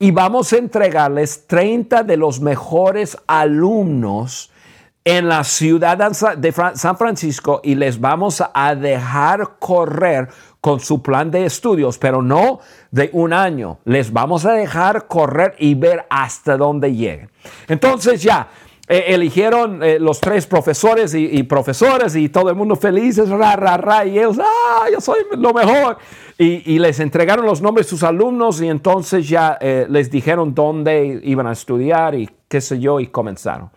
y 0.00 0.10
vamos 0.10 0.52
a 0.52 0.56
entregarles 0.56 1.46
30 1.46 2.02
de 2.02 2.16
los 2.16 2.40
mejores 2.40 3.16
alumnos 3.28 4.50
en 5.08 5.26
la 5.26 5.42
ciudad 5.42 5.96
de 6.36 6.52
San 6.74 6.98
Francisco 6.98 7.62
y 7.64 7.76
les 7.76 7.98
vamos 7.98 8.44
a 8.52 8.74
dejar 8.74 9.56
correr 9.58 10.28
con 10.60 10.80
su 10.80 11.00
plan 11.00 11.30
de 11.30 11.46
estudios, 11.46 11.96
pero 11.96 12.20
no 12.20 12.60
de 12.90 13.08
un 13.14 13.32
año. 13.32 13.78
Les 13.86 14.12
vamos 14.12 14.44
a 14.44 14.52
dejar 14.52 15.06
correr 15.06 15.54
y 15.58 15.74
ver 15.74 16.04
hasta 16.10 16.58
dónde 16.58 16.94
lleguen. 16.94 17.30
Entonces 17.68 18.22
ya, 18.22 18.48
eh, 18.86 19.04
eligieron 19.08 19.82
eh, 19.82 19.98
los 19.98 20.20
tres 20.20 20.46
profesores 20.46 21.14
y, 21.14 21.38
y, 21.38 21.42
profesoras 21.44 22.14
y 22.14 22.28
todo 22.28 22.50
el 22.50 22.56
mundo 22.56 22.76
felices, 22.76 23.30
ra, 23.30 23.56
ra, 23.56 23.78
ra, 23.78 24.04
y 24.04 24.18
ellos, 24.18 24.38
ah, 24.38 24.88
yo 24.92 25.00
soy 25.00 25.20
lo 25.38 25.54
mejor. 25.54 25.96
Y, 26.36 26.78
les 26.78 27.00
entregaron 27.00 27.46
los 27.46 27.62
nombres 27.62 27.86
de 27.86 27.90
sus 27.90 28.02
alumnos 28.02 28.60
y 28.60 28.68
entonces 28.68 29.26
ya 29.26 29.56
eh, 29.58 29.86
les 29.88 30.10
dijeron 30.10 30.54
dónde 30.54 31.18
iban 31.24 31.46
a 31.46 31.52
estudiar 31.52 32.14
y 32.14 32.28
qué 32.46 32.60
sé 32.60 32.78
yo, 32.78 33.00
y 33.00 33.06
comenzaron. 33.06 33.70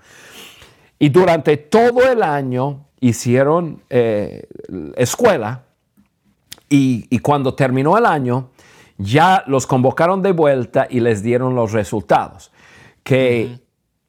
Y 1.01 1.09
durante 1.09 1.57
todo 1.57 2.07
el 2.07 2.21
año 2.21 2.85
hicieron 2.99 3.81
escuela 4.95 5.63
y, 6.69 7.07
y 7.09 7.17
cuando 7.17 7.55
terminó 7.55 7.97
el 7.97 8.05
año, 8.05 8.51
ya 8.99 9.43
los 9.47 9.65
convocaron 9.65 10.21
de 10.21 10.31
vuelta 10.31 10.85
y 10.87 10.99
les 10.99 11.23
dieron 11.23 11.55
los 11.55 11.71
resultados. 11.71 12.51
Que 13.01 13.61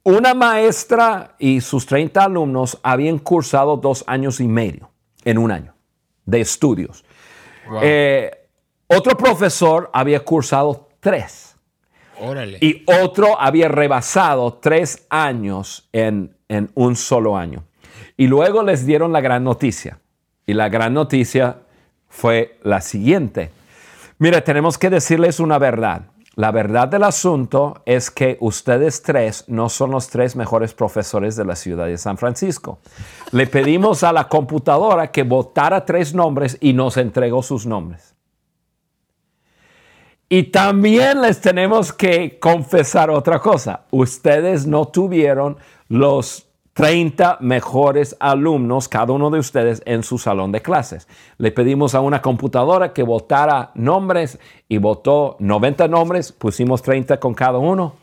una 0.03 0.35
maestra 0.35 1.35
y 1.39 1.63
sus 1.63 1.87
30 1.87 2.25
alumnos 2.25 2.79
habían 2.83 3.19
cursado 3.19 3.79
dos 3.79 4.05
años 4.07 4.39
y 4.39 4.47
medio 4.47 4.91
en 5.25 5.39
un 5.39 5.51
año 5.51 5.73
de 6.27 6.43
estudios. 6.43 7.07
Eh, 7.81 8.31
otro 8.87 9.17
profesor 9.17 9.89
había 9.95 10.21
cursado 10.21 10.91
tres. 11.01 11.57
Y 12.61 12.85
otro 13.03 13.41
había 13.41 13.69
rebasado 13.69 14.53
tres 14.61 15.07
años 15.09 15.89
en, 15.93 16.37
en 16.53 16.71
un 16.75 16.97
solo 16.97 17.37
año. 17.37 17.65
Y 18.17 18.27
luego 18.27 18.63
les 18.63 18.85
dieron 18.85 19.13
la 19.13 19.21
gran 19.21 19.43
noticia. 19.45 19.99
Y 20.47 20.55
la 20.55 20.69
gran 20.69 20.93
noticia 20.95 21.57
fue 22.09 22.59
la 22.63 22.81
siguiente. 22.81 23.51
Mira, 24.19 24.45
tenemos 24.45 24.77
que 24.77 24.91
decirles 24.91 25.41
una 25.41 25.59
verdad. 25.59 26.03
La 26.35 26.51
verdad 26.51 26.89
del 26.89 27.05
asunto 27.05 27.83
es 27.85 28.11
que 28.11 28.39
ustedes 28.41 29.03
tres 29.03 29.45
no 29.49 29.69
son 29.69 29.91
los 29.91 30.09
tres 30.09 30.35
mejores 30.35 30.73
profesores 30.73 31.37
de 31.37 31.45
la 31.45 31.57
ciudad 31.57 31.87
de 31.87 31.99
San 31.99 32.17
Francisco. 32.17 32.79
Le 33.33 33.47
pedimos 33.47 34.03
a 34.03 34.13
la 34.13 34.29
computadora 34.29 35.11
que 35.11 35.25
votara 35.25 35.85
tres 35.85 36.15
nombres 36.15 36.57
y 36.61 36.73
nos 36.73 36.97
entregó 36.97 37.43
sus 37.43 37.67
nombres. 37.67 38.15
Y 40.31 40.45
también 40.45 41.21
les 41.21 41.43
tenemos 41.43 41.93
que 41.93 42.39
confesar 42.39 43.11
otra 43.11 43.39
cosa. 43.39 43.83
Ustedes 43.91 44.67
no 44.67 44.89
tuvieron 44.89 45.59
los 45.93 46.47
30 46.73 47.37
mejores 47.41 48.17
alumnos, 48.19 48.89
cada 48.89 49.13
uno 49.13 49.29
de 49.29 49.39
ustedes, 49.39 49.83
en 49.85 50.03
su 50.03 50.17
salón 50.17 50.51
de 50.51 50.63
clases. 50.63 51.07
Le 51.37 51.53
pedimos 51.53 51.95
a 51.95 52.01
una 52.01 52.23
computadora 52.23 52.95
que 52.95 53.03
votara 53.03 53.73
nombres 53.75 54.39
y 54.71 54.79
votó 54.79 55.37
90 55.39 55.89
nombres, 55.89 56.33
pusimos 56.33 56.81
30 56.81 57.21
con 57.21 57.35
cada 57.35 57.59
uno. 57.59 57.97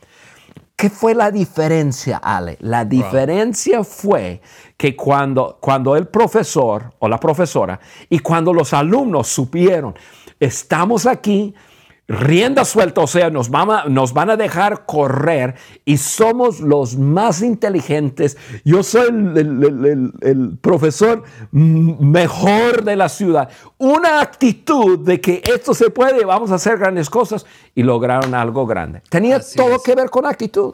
¿Qué 0.75 0.91
fue 0.91 1.15
la 1.15 1.31
diferencia, 1.31 2.17
Ale? 2.17 2.57
La 2.61 2.85
diferencia 2.85 3.83
fue 3.83 4.39
que 4.77 4.95
cuando, 4.95 5.57
cuando 5.59 5.95
el 5.95 6.07
profesor 6.07 6.93
o 6.99 7.09
la 7.09 7.19
profesora 7.19 7.79
y 8.07 8.19
cuando 8.19 8.53
los 8.53 8.71
alumnos 8.71 9.29
supieron, 9.29 9.95
estamos 10.39 11.07
aquí 11.07 11.55
rienda 12.09 12.65
suelta, 12.65 13.01
o 13.01 13.07
sea, 13.07 13.29
nos 13.29 13.49
van, 13.49 13.69
a, 13.69 13.85
nos 13.85 14.13
van 14.13 14.31
a 14.31 14.35
dejar 14.35 14.85
correr 14.87 15.55
y 15.85 15.97
somos 15.97 16.59
los 16.59 16.97
más 16.97 17.41
inteligentes. 17.41 18.35
Yo 18.65 18.81
soy 18.81 19.09
el, 19.09 20.57
profesor 20.59 21.23
mejor 21.51 22.83
de 22.83 22.95
la 22.95 23.09
ciudad. 23.09 23.49
Una 23.77 24.21
actitud 24.21 24.99
de 24.99 25.21
que 25.21 25.43
esto 25.45 25.73
se 25.73 25.91
puede, 25.91 26.25
vamos 26.25 26.51
a 26.51 26.55
hacer 26.55 26.79
grandes 26.79 27.09
cosas 27.09 27.45
y 27.75 27.83
lograron 27.83 28.33
algo 28.33 28.65
grande. 28.65 29.01
Tenía 29.09 29.39
todo 29.39 29.81
que 29.81 29.93
ver 29.93 30.09
con 30.09 30.25
actitud. 30.25 30.73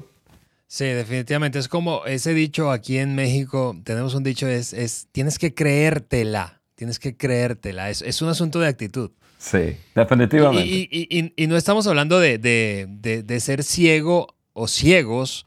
Sí, 0.67 0.85
definitivamente. 0.85 1.59
Es 1.59 1.67
como 1.67 2.05
ese 2.05 2.33
dicho 2.33 2.71
aquí 2.71 2.97
en 2.97 3.13
México, 3.13 3.75
tenemos 3.83 4.15
un 4.15 4.23
dicho, 4.23 4.47
es, 4.47 4.73
es 4.73 5.07
tienes 5.11 5.37
que 5.37 5.53
creértela, 5.53 6.61
tienes 6.75 6.97
que 6.97 7.15
creértela. 7.15 7.89
Es, 7.89 8.01
es 8.01 8.21
un 8.21 8.29
asunto 8.29 8.59
de 8.59 8.67
actitud. 8.67 9.11
Sí, 9.45 9.77
definitivamente. 9.93 10.65
Y, 10.67 11.47
no 11.47 11.55
estamos 11.55 11.85
hablando 11.85 12.19
de, 12.19 13.37
ser 13.39 13.63
ciego 13.63 14.35
o 14.53 14.67
ciegos 14.67 15.45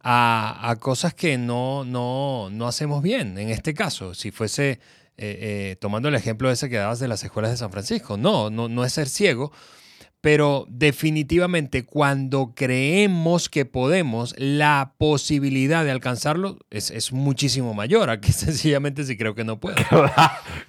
a, 0.00 0.76
cosas 0.78 1.14
que 1.14 1.36
no, 1.36 1.84
no, 1.84 2.48
no, 2.52 2.68
hacemos 2.68 3.02
bien. 3.02 3.36
En 3.38 3.48
este 3.48 3.74
caso, 3.74 4.14
si 4.14 4.30
fuese, 4.30 4.70
eh, 4.70 4.78
eh, 5.18 5.76
tomando 5.80 6.08
el 6.08 6.14
ejemplo 6.14 6.48
ese 6.48 6.70
que 6.70 6.76
dabas 6.76 7.00
de 7.00 7.08
las 7.08 7.24
escuelas 7.24 7.50
de 7.50 7.56
San 7.56 7.72
Francisco, 7.72 8.16
no, 8.16 8.50
no, 8.50 8.68
no 8.68 8.84
es 8.84 8.92
ser 8.92 9.08
ciego, 9.08 9.50
pero 10.20 10.66
definitivamente 10.68 11.84
cuando 11.84 12.52
creemos 12.54 13.48
que 13.48 13.64
podemos, 13.64 14.34
la 14.36 14.94
posibilidad 14.98 15.84
de 15.84 15.90
alcanzarlo 15.90 16.58
es, 16.70 17.12
muchísimo 17.12 17.72
mayor 17.74 18.10
a 18.10 18.20
que 18.20 18.32
sencillamente 18.32 19.04
si 19.04 19.16
creo 19.16 19.34
que 19.34 19.44
no 19.44 19.58
puedo. 19.58 19.76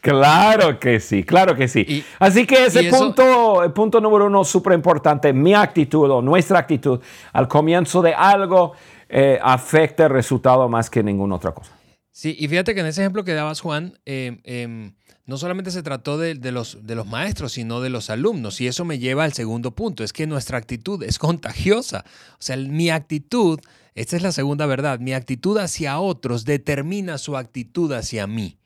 Claro, 0.01 0.79
que 0.79 0.99
sí, 0.99 1.23
claro 1.23 1.55
que 1.55 1.67
sí. 1.67 2.03
Así 2.17 2.47
que 2.47 2.65
ese 2.65 2.85
punto, 2.85 3.63
el 3.63 3.71
punto 3.71 4.01
número 4.01 4.25
uno, 4.25 4.43
súper 4.43 4.73
importante, 4.73 5.31
mi 5.31 5.53
actitud 5.53 6.09
o 6.09 6.21
nuestra 6.21 6.59
actitud 6.59 6.99
al 7.33 7.47
comienzo 7.47 8.01
de 8.01 8.13
algo 8.13 8.73
eh, 9.09 9.39
afecta 9.41 10.05
el 10.05 10.09
resultado 10.09 10.67
más 10.69 10.89
que 10.89 11.03
ninguna 11.03 11.35
otra 11.35 11.51
cosa. 11.51 11.71
Sí, 12.11 12.35
y 12.37 12.47
fíjate 12.47 12.73
que 12.73 12.81
en 12.81 12.87
ese 12.87 13.01
ejemplo 13.01 13.23
que 13.23 13.33
dabas, 13.33 13.61
Juan, 13.61 13.97
eh, 14.05 14.41
em, 14.43 14.93
no 15.31 15.37
solamente 15.37 15.71
se 15.71 15.81
trató 15.81 16.17
de, 16.17 16.35
los, 16.51 16.79
de 16.85 16.93
los 16.93 17.07
maestros, 17.07 17.53
sino 17.53 17.79
de 17.79 17.89
los 17.89 18.09
alumnos. 18.09 18.59
Y 18.59 18.67
eso 18.67 18.83
me 18.83 18.99
lleva 18.99 19.23
al 19.23 19.31
segundo 19.31 19.71
punto, 19.71 20.03
es 20.03 20.11
que 20.11 20.27
nuestra 20.27 20.57
actitud 20.57 21.01
es 21.03 21.17
contagiosa. 21.17 22.03
O 22.33 22.41
sea, 22.41 22.57
mi 22.57 22.89
actitud, 22.89 23.57
esta 23.95 24.17
es 24.17 24.23
la 24.23 24.33
segunda 24.33 24.65
verdad, 24.65 24.99
mi 24.99 25.13
actitud 25.13 25.57
hacia 25.57 25.99
otros 25.99 26.43
determina 26.43 27.17
su 27.17 27.37
actitud 27.37 27.93
hacia 27.93 28.27
mí. 28.27 28.57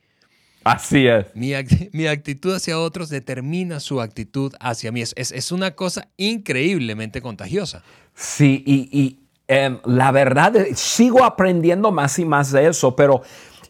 Así 0.63 1.05
es. 1.05 1.27
Mi, 1.36 1.51
mi, 1.91 2.07
actitud 2.07 2.55
hacia 2.55 2.79
otros 2.79 3.10
determina 3.10 3.79
su 3.79 4.01
actitud 4.01 4.51
hacia 4.60 4.91
mí. 4.91 5.03
Es, 5.03 5.13
es, 5.15 5.51
una 5.51 5.75
cosa 5.75 6.07
increíblemente 6.17 7.22
contagiosa. 7.22 7.84
Sí, 8.15 8.63
y, 8.65 8.89
y 8.91 9.19
em, 9.48 9.77
la 9.86 10.12
verdad, 10.12 10.55
sigo 10.74 11.24
aprendiendo 11.24 11.91
más 11.91 12.17
y 12.17 12.25
más 12.25 12.51
de 12.51 12.69
eso, 12.69 12.95
pero 12.95 13.22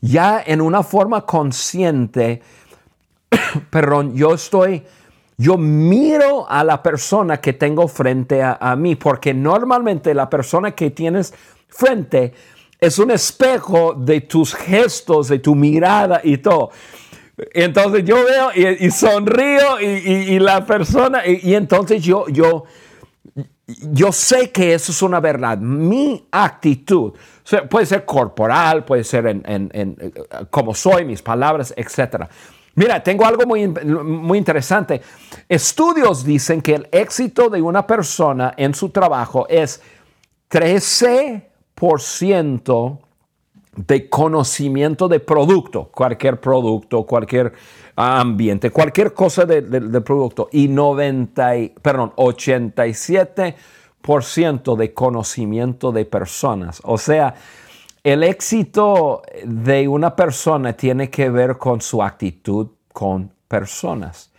ya 0.01 0.41
en 0.45 0.61
una 0.61 0.83
forma 0.83 1.25
consciente, 1.25 2.41
perdón, 3.69 4.15
yo 4.15 4.33
estoy, 4.33 4.83
yo 5.37 5.57
miro 5.57 6.49
a 6.49 6.63
la 6.63 6.81
persona 6.81 7.37
que 7.37 7.53
tengo 7.53 7.87
frente 7.87 8.41
a, 8.41 8.75
mí, 8.75 8.95
porque 8.95 9.33
normalmente 9.33 10.13
la 10.13 10.29
persona 10.29 10.71
que 10.71 10.91
tienes 10.91 11.33
frente 11.67 12.33
es 12.79 12.99
un 12.99 13.11
espejo 13.11 13.93
de 13.93 14.21
tus 14.21 14.53
gestos, 14.53 15.27
de 15.27 15.39
tu 15.39 15.55
mirada 15.55 16.21
y 16.23 16.37
todo. 16.37 16.71
Entonces 17.53 18.05
yo 18.05 18.15
veo 18.23 18.77
y, 18.79 18.89
sonrío 18.91 19.81
y, 19.81 20.39
la 20.39 20.65
persona, 20.65 21.25
y, 21.25 21.53
entonces 21.53 22.01
yo, 22.01 22.29
yo, 22.29 22.63
yo 23.91 24.13
sé 24.13 24.51
que 24.51 24.73
eso 24.73 24.93
es 24.93 25.01
una 25.01 25.19
verdad. 25.19 25.57
Mi 25.57 26.25
actitud 26.31 27.11
puede 27.69 27.85
ser 27.85 28.05
corporal, 28.05 28.85
puede 28.85 29.03
ser 29.03 29.27
en, 29.27 29.43
en, 29.45 30.13
como 30.49 30.73
soy, 30.73 31.03
mis 31.03 31.21
palabras, 31.21 31.73
etc. 31.75 32.29
Mira, 32.75 33.01
tengo 33.01 33.25
algo 33.25 33.45
muy, 33.45 33.67
muy 33.67 34.37
interesante. 34.37 35.01
Estudios 35.47 36.25
dicen 36.25 36.61
que 36.61 36.75
el 36.75 36.89
éxito 36.91 37.49
de 37.49 37.61
una 37.61 37.87
persona 37.87 38.53
en 38.57 38.75
su 38.75 38.89
trabajo 38.89 39.47
es 39.47 39.81
13 40.49 41.49
de 43.75 44.09
conocimiento 44.09 45.07
de 45.07 45.21
producto, 45.21 45.89
cualquier 45.93 46.39
producto, 46.39 47.05
cualquier 47.05 47.53
ambiente, 47.95 48.71
cualquier 48.71 49.13
cosa 49.13 49.45
de, 49.45 49.61
producto 50.01 50.49
y 50.51 50.67
90, 50.67 51.53
perdón, 51.81 52.11
87% 52.15 54.75
de 54.75 54.93
conocimiento 54.93 55.93
de 55.93 56.05
personas. 56.05 56.81
O 56.83 56.97
sea, 56.97 57.35
el 58.05 58.21
éxito 58.21 59.23
de 59.43 59.87
una 59.87 60.15
persona 60.15 60.73
tiene 60.73 61.09
que 61.09 61.27
ver 61.31 61.57
con 61.57 61.81
su 61.81 62.03
actitud 62.03 62.67
con 62.93 63.31
personas. 63.47 64.31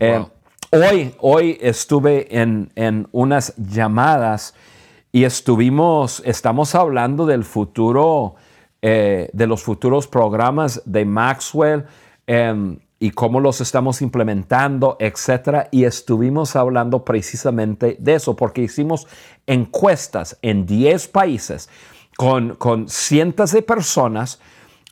Eh, 0.00 0.26
hoy, 0.72 1.14
hoy 1.20 1.56
estuve 1.60 2.36
en, 2.36 2.72
en 2.74 3.06
unas 3.12 3.54
llamadas 3.56 4.54
y 5.12 5.22
estuvimos, 5.22 6.20
estamos 6.26 6.74
hablando 6.74 7.26
del 7.26 7.44
futuro, 7.44 8.34
eh, 8.82 9.30
de 9.32 9.46
los 9.46 9.62
futuros 9.62 10.08
programas 10.08 10.82
de 10.84 11.04
Maxwell 11.04 11.84
em, 12.26 12.76
y 12.98 13.12
cómo 13.12 13.38
los 13.38 13.60
estamos 13.60 14.02
implementando, 14.02 14.96
etcétera. 14.98 15.68
Y 15.70 15.84
estuvimos 15.84 16.56
hablando 16.56 17.04
precisamente 17.04 17.96
de 18.00 18.14
eso, 18.14 18.34
porque 18.34 18.62
hicimos 18.62 19.06
encuestas 19.46 20.36
en 20.42 20.66
10 20.66 21.06
países 21.06 21.68
con, 22.16 22.54
con 22.56 22.88
cientos 22.88 23.52
de 23.52 23.62
personas 23.62 24.40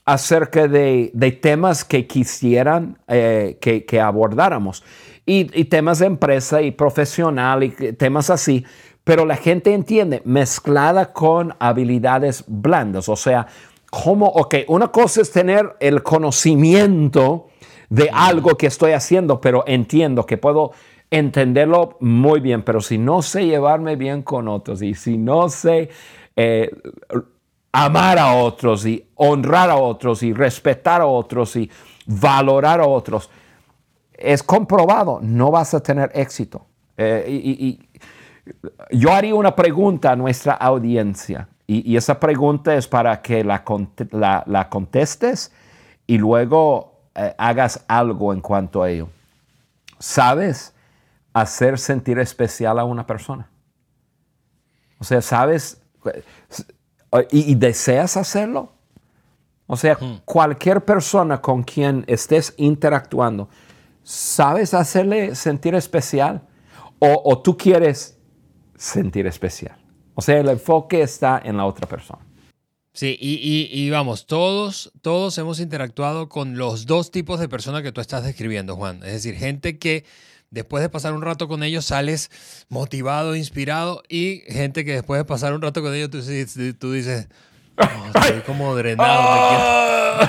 acerca 0.04 0.68
de, 0.68 1.10
temas 1.40 1.84
que 1.84 2.06
quisieran 2.06 2.98
eh, 3.08 3.58
que, 3.60 4.00
abordáramos. 4.00 4.84
Y, 5.26 5.50
y, 5.58 5.64
temas 5.64 6.00
de 6.00 6.06
empresa 6.06 6.60
y 6.60 6.70
profesional 6.70 7.64
y 7.64 7.70
temas 7.70 8.28
así 8.28 8.64
pero 9.04 9.26
la 9.26 9.36
gente 9.36 9.72
entiende 9.72 10.22
mezclada 10.24 11.12
con 11.12 11.54
habilidades 11.58 12.44
blandas, 12.46 13.08
o 13.10 13.16
sea, 13.16 13.46
como, 13.90 14.26
ok, 14.26 14.56
una 14.66 14.88
cosa 14.88 15.20
es 15.20 15.30
tener 15.30 15.76
el 15.78 16.02
conocimiento 16.02 17.48
de 17.90 18.10
algo 18.12 18.56
que 18.56 18.66
estoy 18.66 18.92
haciendo, 18.92 19.40
pero 19.40 19.62
entiendo 19.66 20.26
que 20.26 20.38
puedo 20.38 20.72
entenderlo 21.10 21.96
muy 22.00 22.40
bien, 22.40 22.62
pero 22.62 22.80
si 22.80 22.98
no 22.98 23.22
sé 23.22 23.46
llevarme 23.46 23.94
bien 23.94 24.22
con 24.22 24.48
otros 24.48 24.82
y 24.82 24.94
si 24.94 25.16
no 25.16 25.48
sé 25.48 25.90
eh, 26.36 26.70
amar 27.72 28.18
a 28.18 28.34
otros 28.34 28.86
y 28.86 29.04
honrar 29.16 29.70
a 29.70 29.76
otros 29.76 30.22
y 30.22 30.32
respetar 30.32 31.00
a 31.00 31.06
otros 31.06 31.56
y 31.56 31.68
valorar 32.06 32.80
a 32.80 32.87
otros, 32.87 33.28
es 34.12 34.42
comprobado, 34.42 35.18
no 35.20 35.50
vas 35.50 35.74
a 35.74 35.80
tener 35.80 36.11
éxito. 36.14 36.66
Eh, 36.96 37.24
y, 37.28 37.88
yo 38.90 39.12
haría 39.12 39.35
una 39.35 39.56
pregunta 39.56 40.12
a 40.12 40.16
nuestra 40.16 40.52
audiencia 40.52 41.48
y, 41.66 41.96
esa 41.96 42.20
pregunta 42.20 42.74
es 42.74 42.87
para 42.87 43.22
que 43.22 43.42
la, 43.42 43.64
la, 44.46 44.68
contestes 44.68 45.50
y 46.06 46.18
luego 46.18 47.00
eh, 47.14 47.35
hagas 47.38 47.85
algo 47.88 48.32
en 48.32 48.40
cuanto 48.40 48.82
a 48.82 48.90
ello. 48.90 49.09
¿Sabes 49.98 50.74
hacer 51.32 51.78
sentir 51.78 52.18
especial 52.18 52.78
a 52.78 52.85
una 52.85 53.06
persona? 53.06 53.48
O 54.98 55.04
sea, 55.04 55.22
¿sabes 55.22 55.80
y, 57.30 57.52
y 57.52 57.54
deseas 57.54 58.16
hacerlo? 58.16 58.72
O 59.66 59.76
sea, 59.76 59.96
hmm. 60.00 60.20
cualquier 60.24 60.84
persona 60.84 61.40
con 61.40 61.62
quien 61.62 62.04
estés 62.06 62.54
interactuando, 62.56 63.48
¿sabes 64.02 64.74
hacerle 64.74 65.34
sentir 65.34 65.74
especial? 65.74 66.42
O, 66.98 67.22
o, 67.24 67.38
tú 67.38 67.56
quieres 67.56 68.18
sentir 68.76 69.26
especial. 69.26 69.76
O 70.14 70.22
sea, 70.22 70.38
el 70.38 70.48
enfoque 70.48 71.02
está 71.02 71.40
en 71.42 71.56
la 71.56 71.64
otra 71.64 71.88
persona. 71.88 72.20
Sí, 72.94 73.18
y, 73.20 73.90
vamos, 73.90 74.24
todos, 74.26 74.92
todos 75.02 75.37
hemos 75.38 75.59
interactuado 75.59 76.28
con 76.28 76.57
los 76.57 76.87
dos 76.87 77.11
tipos 77.11 77.40
de 77.40 77.48
personas 77.48 77.83
que 77.83 77.90
tú 77.90 78.00
estás 78.00 78.22
describiendo, 78.22 78.76
Juan. 78.76 79.02
Es 79.02 79.14
decir, 79.14 79.35
gente 79.35 79.80
que 79.80 80.04
después 80.50 80.80
de 80.80 80.88
pasar 80.88 81.12
un 81.12 81.22
rato 81.22 81.48
con 81.48 81.64
ellos 81.64 81.87
sales 81.87 82.30
motivado, 82.68 83.35
inspirado, 83.35 84.04
y 84.09 84.42
gente 84.46 84.85
que 84.85 84.92
después 84.92 85.18
de 85.18 85.24
pasar 85.24 85.54
un 85.54 85.62
rato 85.62 85.83
con 85.83 85.92
ellos 85.92 86.09
tú, 86.09 86.20
tú 86.78 86.92
dices, 86.92 87.26
estoy 88.14 88.40
como 88.46 88.76
drenado. 88.76 90.28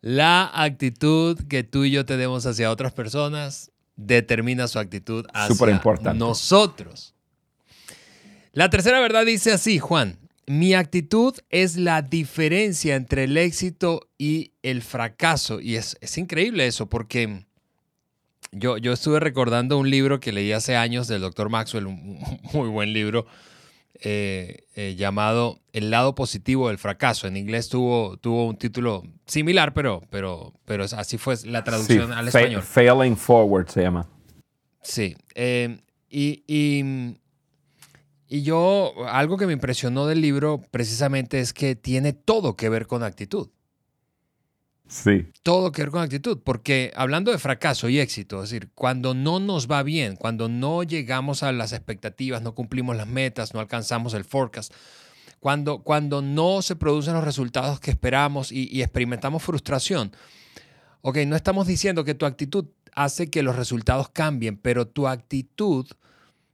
La 0.00 0.50
actitud 0.52 1.38
que 1.48 1.62
tú 1.62 1.84
y 1.84 1.92
yo 1.92 2.04
tenemos 2.04 2.44
hacia 2.46 2.68
otras 2.68 2.92
personas 2.92 3.70
determina 3.94 4.66
su 4.66 4.80
actitud 4.80 5.24
hacia 5.32 5.78
nosotros. 6.14 7.14
La 8.52 8.68
tercera 8.68 9.00
verdad 9.00 9.24
dice 9.24 9.52
así, 9.52 9.78
Juan, 9.78 10.18
mi 10.46 10.74
actitud 10.74 11.34
es 11.48 11.76
la 11.76 12.02
diferencia 12.02 12.96
entre 12.96 13.24
el 13.24 13.36
éxito 13.38 14.08
y 14.18 14.52
el 14.62 14.82
fracaso. 14.82 15.60
Y 15.60 15.76
es, 15.76 15.96
increíble 16.18 16.66
eso 16.66 16.86
porque 16.86 17.46
yo, 18.50 18.76
yo 18.76 18.92
estuve 18.92 19.20
recordando 19.20 19.78
un 19.78 19.88
libro 19.88 20.20
que 20.20 20.32
leí 20.32 20.52
hace 20.52 20.76
años 20.76 21.08
del 21.08 21.22
doctor 21.22 21.48
Maxwell, 21.48 21.86
un 21.86 22.18
muy 22.52 22.68
buen 22.68 22.92
libro, 22.92 23.26
eh, 24.04 24.64
eh, 24.74 24.96
llamado 24.96 25.60
El 25.72 25.90
lado 25.90 26.14
positivo 26.14 26.68
del 26.68 26.78
fracaso. 26.78 27.26
En 27.26 27.36
inglés 27.38 27.70
tuvo, 27.70 28.18
tuvo 28.18 28.46
un 28.46 28.56
título 28.56 29.02
similar, 29.24 29.72
pero, 29.72 30.02
pero, 30.10 30.52
pero 30.66 30.84
así 30.84 31.16
fue 31.16 31.36
la 31.44 31.64
traducción 31.64 32.12
al 32.12 32.28
español. 32.28 32.62
Failing 32.62 33.16
Forward 33.16 33.68
se 33.68 33.80
llama. 33.82 34.06
Sí. 34.82 35.16
Eh, 35.34 35.78
y, 36.10 36.42
y, 36.46 37.14
y, 38.32 38.42
yo, 38.42 38.94
algo 39.08 39.36
que 39.36 39.46
me 39.46 39.52
impresionó 39.52 40.06
del 40.06 40.22
libro 40.22 40.62
precisamente 40.70 41.38
es 41.40 41.52
que 41.52 41.76
tiene 41.76 42.14
todo 42.14 42.56
que 42.56 42.70
ver 42.70 42.86
con 42.86 43.02
actitud. 43.02 43.50
Sí. 44.88 45.26
Todo 45.42 45.70
que 45.70 45.82
ver 45.82 45.90
con 45.90 46.00
actitud, 46.00 46.40
porque 46.42 46.92
hablando 46.96 47.30
de 47.30 47.38
fracaso 47.38 47.90
y 47.90 47.98
éxito, 47.98 48.42
es 48.42 48.48
decir, 48.48 48.70
cuando 48.74 49.12
no 49.12 49.38
nos 49.38 49.70
va 49.70 49.82
bien, 49.82 50.16
cuando 50.16 50.48
no 50.48 50.82
llegamos 50.82 51.42
a 51.42 51.52
las 51.52 51.74
expectativas, 51.74 52.40
no 52.40 52.54
cumplimos 52.54 52.96
las 52.96 53.06
metas, 53.06 53.52
no 53.52 53.60
alcanzamos 53.60 54.14
el 54.14 54.24
forecast, 54.24 54.72
cuando, 55.38 55.82
cuando 55.82 56.22
no 56.22 56.62
se 56.62 56.74
producen 56.74 57.12
los 57.12 57.24
resultados 57.24 57.80
que 57.80 57.90
esperamos 57.90 58.50
y, 58.50 58.66
y 58.74 58.80
experimentamos 58.80 59.42
frustración, 59.42 60.10
ok, 61.02 61.18
no 61.26 61.36
estamos 61.36 61.66
diciendo 61.66 62.02
que 62.04 62.14
tu 62.14 62.24
actitud 62.24 62.64
hace 62.94 63.28
que 63.28 63.42
los 63.42 63.56
resultados 63.56 64.08
cambien, 64.08 64.56
pero 64.56 64.88
tu 64.88 65.06
actitud 65.06 65.86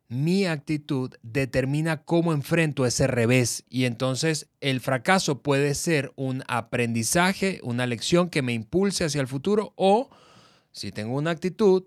mi 0.09 0.47
actitud 0.47 1.15
determina 1.23 2.03
cómo 2.03 2.33
enfrento 2.33 2.87
ese 2.87 3.07
revés. 3.07 3.65
Y 3.69 3.85
entonces 3.85 4.49
el 4.61 4.81
fracaso 4.81 5.43
puede 5.43 5.75
ser 5.75 6.13
un 6.17 6.43
aprendizaje, 6.49 7.61
una 7.63 7.87
lección 7.87 8.31
que 8.31 8.43
me 8.43 8.55
impulse 8.55 9.05
hacia 9.05 9.21
el 9.21 9.29
futuro 9.29 9.73
o 9.77 10.09
si 10.73 10.93
tengo 10.93 11.17
una 11.17 11.31
actitud 11.31 11.85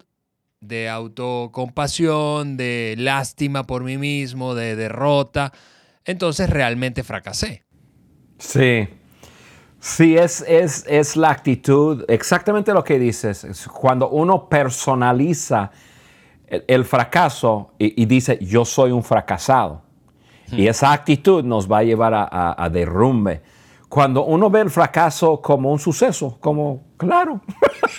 de 0.59 0.89
autocompasión, 0.89 2.55
de 2.55 2.95
lástima 2.97 3.65
por 3.65 3.83
mí 3.83 3.97
mismo, 3.97 4.53
de 4.53 4.75
derrota, 4.75 5.51
entonces 6.05 6.49
realmente 6.49 7.03
fracasé. 7.03 7.63
Sí, 8.37 8.87
sí, 9.79 10.17
es, 10.17 10.45
es, 10.47 10.85
es 10.87 11.15
la 11.15 11.31
actitud, 11.31 12.05
exactamente 12.07 12.73
lo 12.73 12.83
que 12.83 12.99
dices, 12.99 13.47
cuando 13.73 14.09
uno 14.09 14.47
personaliza 14.49 15.71
el, 16.51 16.85
fracaso 16.85 17.71
y, 17.77 18.05
dice, 18.05 18.37
yo 18.41 18.65
soy 18.65 18.91
un 18.91 19.03
fracasado. 19.03 19.81
Y 20.51 20.67
esa 20.67 20.91
actitud 20.91 21.43
nos 21.45 21.71
va 21.71 21.79
a 21.79 21.83
llevar 21.83 22.13
a, 22.13 22.69
derrumbe. 22.69 23.41
cuando 23.87 24.25
uno 24.25 24.49
ve 24.49 24.61
el 24.61 24.69
fracaso 24.69 25.41
como 25.41 25.71
un 25.71 25.79
suceso, 25.79 26.37
como, 26.39 26.83
claro, 26.97 27.41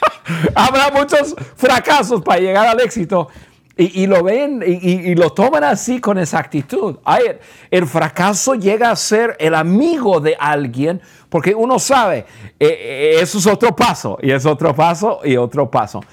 habrá 0.55 0.91
muchos 0.91 1.35
fracasos 1.57 2.21
para 2.23 2.41
llegar 2.41 2.67
al 2.67 2.81
éxito. 2.81 3.29
Y, 3.75 4.07
lo 4.07 4.23
ven 4.23 4.63
y, 4.65 5.15
lo 5.15 5.31
toman 5.31 5.65
así 5.65 5.99
con 5.99 6.19
exactitud. 6.19 6.99
Ay, 7.05 7.23
el 7.71 7.87
fracaso 7.87 8.55
llega 8.55 8.91
a 8.91 8.97
ser 8.97 9.35
el 9.41 9.55
amigo 9.55 10.21
de 10.21 10.37
alguien 10.39 11.01
porque 11.31 11.55
uno 11.55 11.79
sabe, 11.79 12.27
eh, 12.61 12.69
eh, 12.69 13.17
eso 13.23 13.39
es 13.39 13.47
otro 13.47 13.75
paso, 13.75 14.19
y 14.21 14.31
es 14.31 14.45
otro 14.45 14.75
paso, 14.75 15.21
y 15.25 15.39
otro 15.39 15.71
paso. 15.71 16.05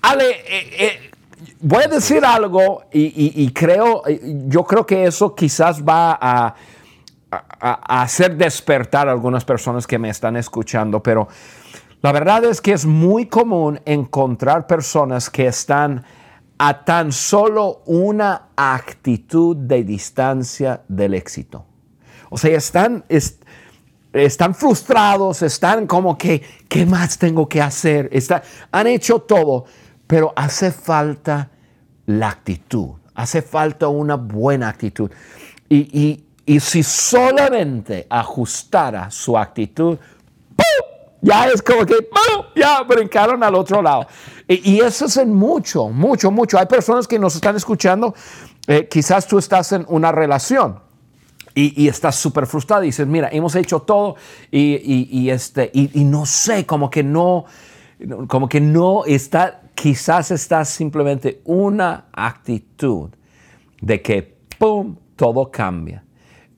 Ale, 0.00 0.30
eh, 0.46 1.11
voy 1.60 1.84
a 1.84 1.88
decir 1.88 2.24
algo 2.24 2.84
y, 2.92 3.50
creo, 3.52 4.02
yo 4.46 4.64
creo 4.64 4.86
que 4.86 5.04
eso 5.04 5.34
quizás 5.34 5.82
va 5.82 6.18
a, 6.20 6.54
hacer 7.60 8.36
despertar 8.36 9.08
a 9.08 9.12
algunas 9.12 9.44
personas 9.44 9.86
que 9.86 9.98
me 9.98 10.10
están 10.10 10.36
escuchando, 10.36 11.02
pero 11.02 11.28
la 12.02 12.12
verdad 12.12 12.44
es 12.44 12.60
que 12.60 12.72
es 12.72 12.84
muy 12.84 13.26
común 13.26 13.80
encontrar 13.86 14.66
personas 14.66 15.30
que 15.30 15.46
están 15.46 16.04
a 16.58 16.84
tan 16.84 17.10
solo 17.10 17.82
una 17.86 18.48
actitud 18.54 19.56
de 19.56 19.82
distancia 19.82 20.82
del 20.88 21.14
éxito. 21.14 21.64
O 22.28 22.38
sea, 22.38 22.56
están, 22.56 23.04
están 24.12 24.54
frustrados, 24.54 25.42
están 25.42 25.86
como 25.86 26.16
que, 26.18 26.42
¿qué 26.68 26.84
más 26.86 27.18
tengo 27.18 27.48
que 27.48 27.60
hacer? 27.60 28.10
han 28.70 28.86
hecho 28.86 29.20
todo, 29.20 29.64
pero 30.12 30.30
hace 30.36 30.70
falta 30.70 31.48
la 32.04 32.28
actitud, 32.28 32.90
hace 33.14 33.40
falta 33.40 33.88
una 33.88 34.16
buena 34.16 34.68
actitud. 34.68 35.10
Y, 35.70 36.22
si 36.60 36.82
solamente 36.82 38.06
ajustara 38.10 39.10
su 39.10 39.38
actitud, 39.38 39.96
ya 41.22 41.46
es 41.46 41.62
como 41.62 41.86
que 41.86 41.94
ya 42.54 42.82
brincaron 42.82 43.42
al 43.42 43.54
otro 43.54 43.80
lado. 43.80 44.06
Y, 44.46 44.80
eso 44.80 45.06
es 45.06 45.16
en 45.16 45.32
mucho, 45.32 45.88
mucho, 45.88 46.30
mucho. 46.30 46.58
Hay 46.58 46.66
personas 46.66 47.08
que 47.08 47.18
nos 47.18 47.34
están 47.34 47.56
escuchando, 47.56 48.14
eh, 48.66 48.86
quizás 48.90 49.26
tú 49.26 49.38
estás 49.38 49.72
en 49.72 49.86
una 49.88 50.12
relación 50.12 50.78
y, 51.54 51.88
estás 51.88 52.16
súper 52.16 52.46
frustrado 52.46 52.82
y 52.82 52.88
dices, 52.88 53.06
mira, 53.06 53.30
hemos 53.32 53.54
hecho 53.54 53.80
todo 53.80 54.16
y, 54.50 55.30
este, 55.30 55.70
y, 55.72 56.04
no 56.04 56.26
sé, 56.26 56.66
como 56.66 56.90
que 56.90 57.02
no, 57.02 57.46
como 58.28 58.46
que 58.46 58.60
no 58.60 59.06
está, 59.06 59.61
quizás 59.74 60.30
está 60.30 60.64
simplemente 60.64 61.40
una 61.44 62.06
actitud 62.12 63.10
de 63.80 64.00
que, 64.00 64.36
¡pum!, 64.58 64.96
todo 65.16 65.50
cambia. 65.50 66.04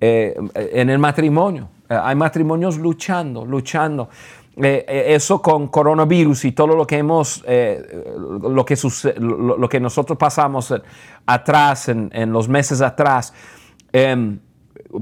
Eh, 0.01 0.35
en 0.55 0.91
el 0.91 0.99
matrimonio, 0.99 1.69
eh, 1.89 1.99
hay 2.01 2.15
matrimonios 2.15 2.79
luchando, 2.79 3.45
luchando. 3.45 4.09
Eh, 4.57 4.85
eso 5.09 5.43
con 5.43 5.69
coronavirus 5.69 6.45
y 6.45 6.53
todo 6.53 6.77
lo 6.77 6.87
que 6.87 6.99
hemos, 6.99 7.45
lo, 7.47 8.65
que 8.65 8.77
lo, 9.19 9.69
que 9.69 9.81
nosotros 9.81 10.17
pasamos 10.17 10.73
atrás, 11.27 11.89
en, 11.89 12.11
en 12.13 12.33
los 12.33 12.49
meses 12.49 12.81
atrás, 12.81 13.33
em, 13.93 14.39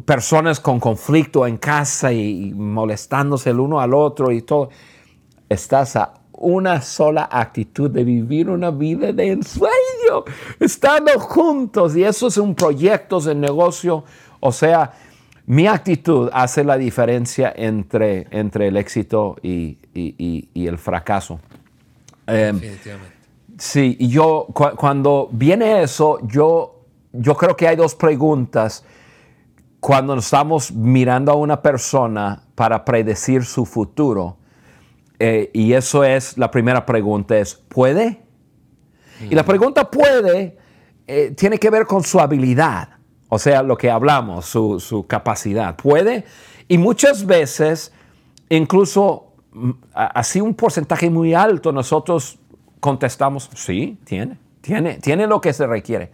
personas 0.05 0.59
con 0.61 0.81
conflicto 0.81 1.47
en 1.47 1.59
casa 1.59 2.13
y, 2.13 2.53
molestándose 2.55 3.51
el 3.51 3.61
uno 3.61 3.81
al 3.81 3.93
otro 3.95 4.33
y 4.33 4.43
todo, 4.43 4.71
estás 5.49 5.97
a 5.97 6.15
una 6.43 6.83
sola 6.83 7.29
actitud 7.31 7.91
de 7.91 8.05
vivir 8.05 8.51
una 8.51 8.71
vida 8.71 9.13
de 9.13 9.33
ensueño, 9.33 10.25
estando 10.61 11.19
juntos 11.19 11.97
y 11.97 12.05
eso 12.05 12.27
es 12.27 12.37
un 12.37 12.55
proyecto, 12.55 13.21
de 13.21 13.35
negocio, 13.35 14.05
o 14.41 14.53
sea, 14.53 14.93
mi 15.47 15.67
actitud 15.67 16.29
hace 16.33 16.65
la 16.65 16.77
diferencia 16.77 17.53
entre, 17.57 18.27
entre 18.31 18.69
el 18.69 18.77
éxito 18.77 19.37
y, 19.43 19.79
el 20.55 20.79
fracaso. 20.79 21.41
Em, 22.27 22.59
Definitivamente. 22.59 23.17
Sí, 23.59 23.97
y 24.01 24.09
yo 24.09 24.47
cuando 24.51 25.29
viene 25.31 25.83
eso, 25.83 26.19
yo, 26.27 26.81
yo 27.13 27.37
creo 27.37 27.57
que 27.57 27.69
hay 27.69 27.77
dos 27.77 27.95
preguntas 27.95 28.85
cuando 29.79 30.15
estamos 30.15 30.73
mirando 30.73 31.33
a 31.33 31.35
una 31.35 31.61
persona 31.61 32.43
para 32.55 32.85
predecir 32.85 33.45
su 33.45 33.67
futuro, 33.67 34.37
eh, 35.25 35.51
y 35.53 35.73
eso 35.75 36.03
es 36.03 36.37
la 36.37 36.51
primera 36.51 36.85
pregunta, 36.85 37.39
es, 37.39 37.55
¿puede? 37.55 38.23
Y 39.31 39.37
la 39.37 39.45
pregunta 39.45 39.89
puede 39.89 40.59
eh, 41.07 41.31
tiene 41.37 41.59
que 41.59 41.71
ver 41.71 41.87
con 41.87 42.03
su 42.03 42.19
habilidad, 42.19 42.89
o 43.29 43.39
sea, 43.39 43.63
lo 43.63 43.77
que 43.77 43.89
hablamos, 43.89 44.47
su, 44.47 44.81
su 44.81 45.07
capacidad. 45.07 45.77
¿Puede? 45.77 46.25
Y 46.67 46.77
muchas 46.77 47.25
veces, 47.25 47.93
incluso 48.49 49.33
mm, 49.53 49.71
así 49.95 50.41
un 50.41 50.55
porcentaje 50.55 51.09
muy 51.09 51.35
alto, 51.35 51.71
nosotros 51.71 52.41
contestamos, 52.81 53.49
sí, 53.55 54.01
tiene, 54.03 54.39
tiene, 54.61 54.95
tiene 54.95 55.29
lo 55.29 55.41
que 55.41 55.53
se 55.53 55.69
requiere. 55.69 56.11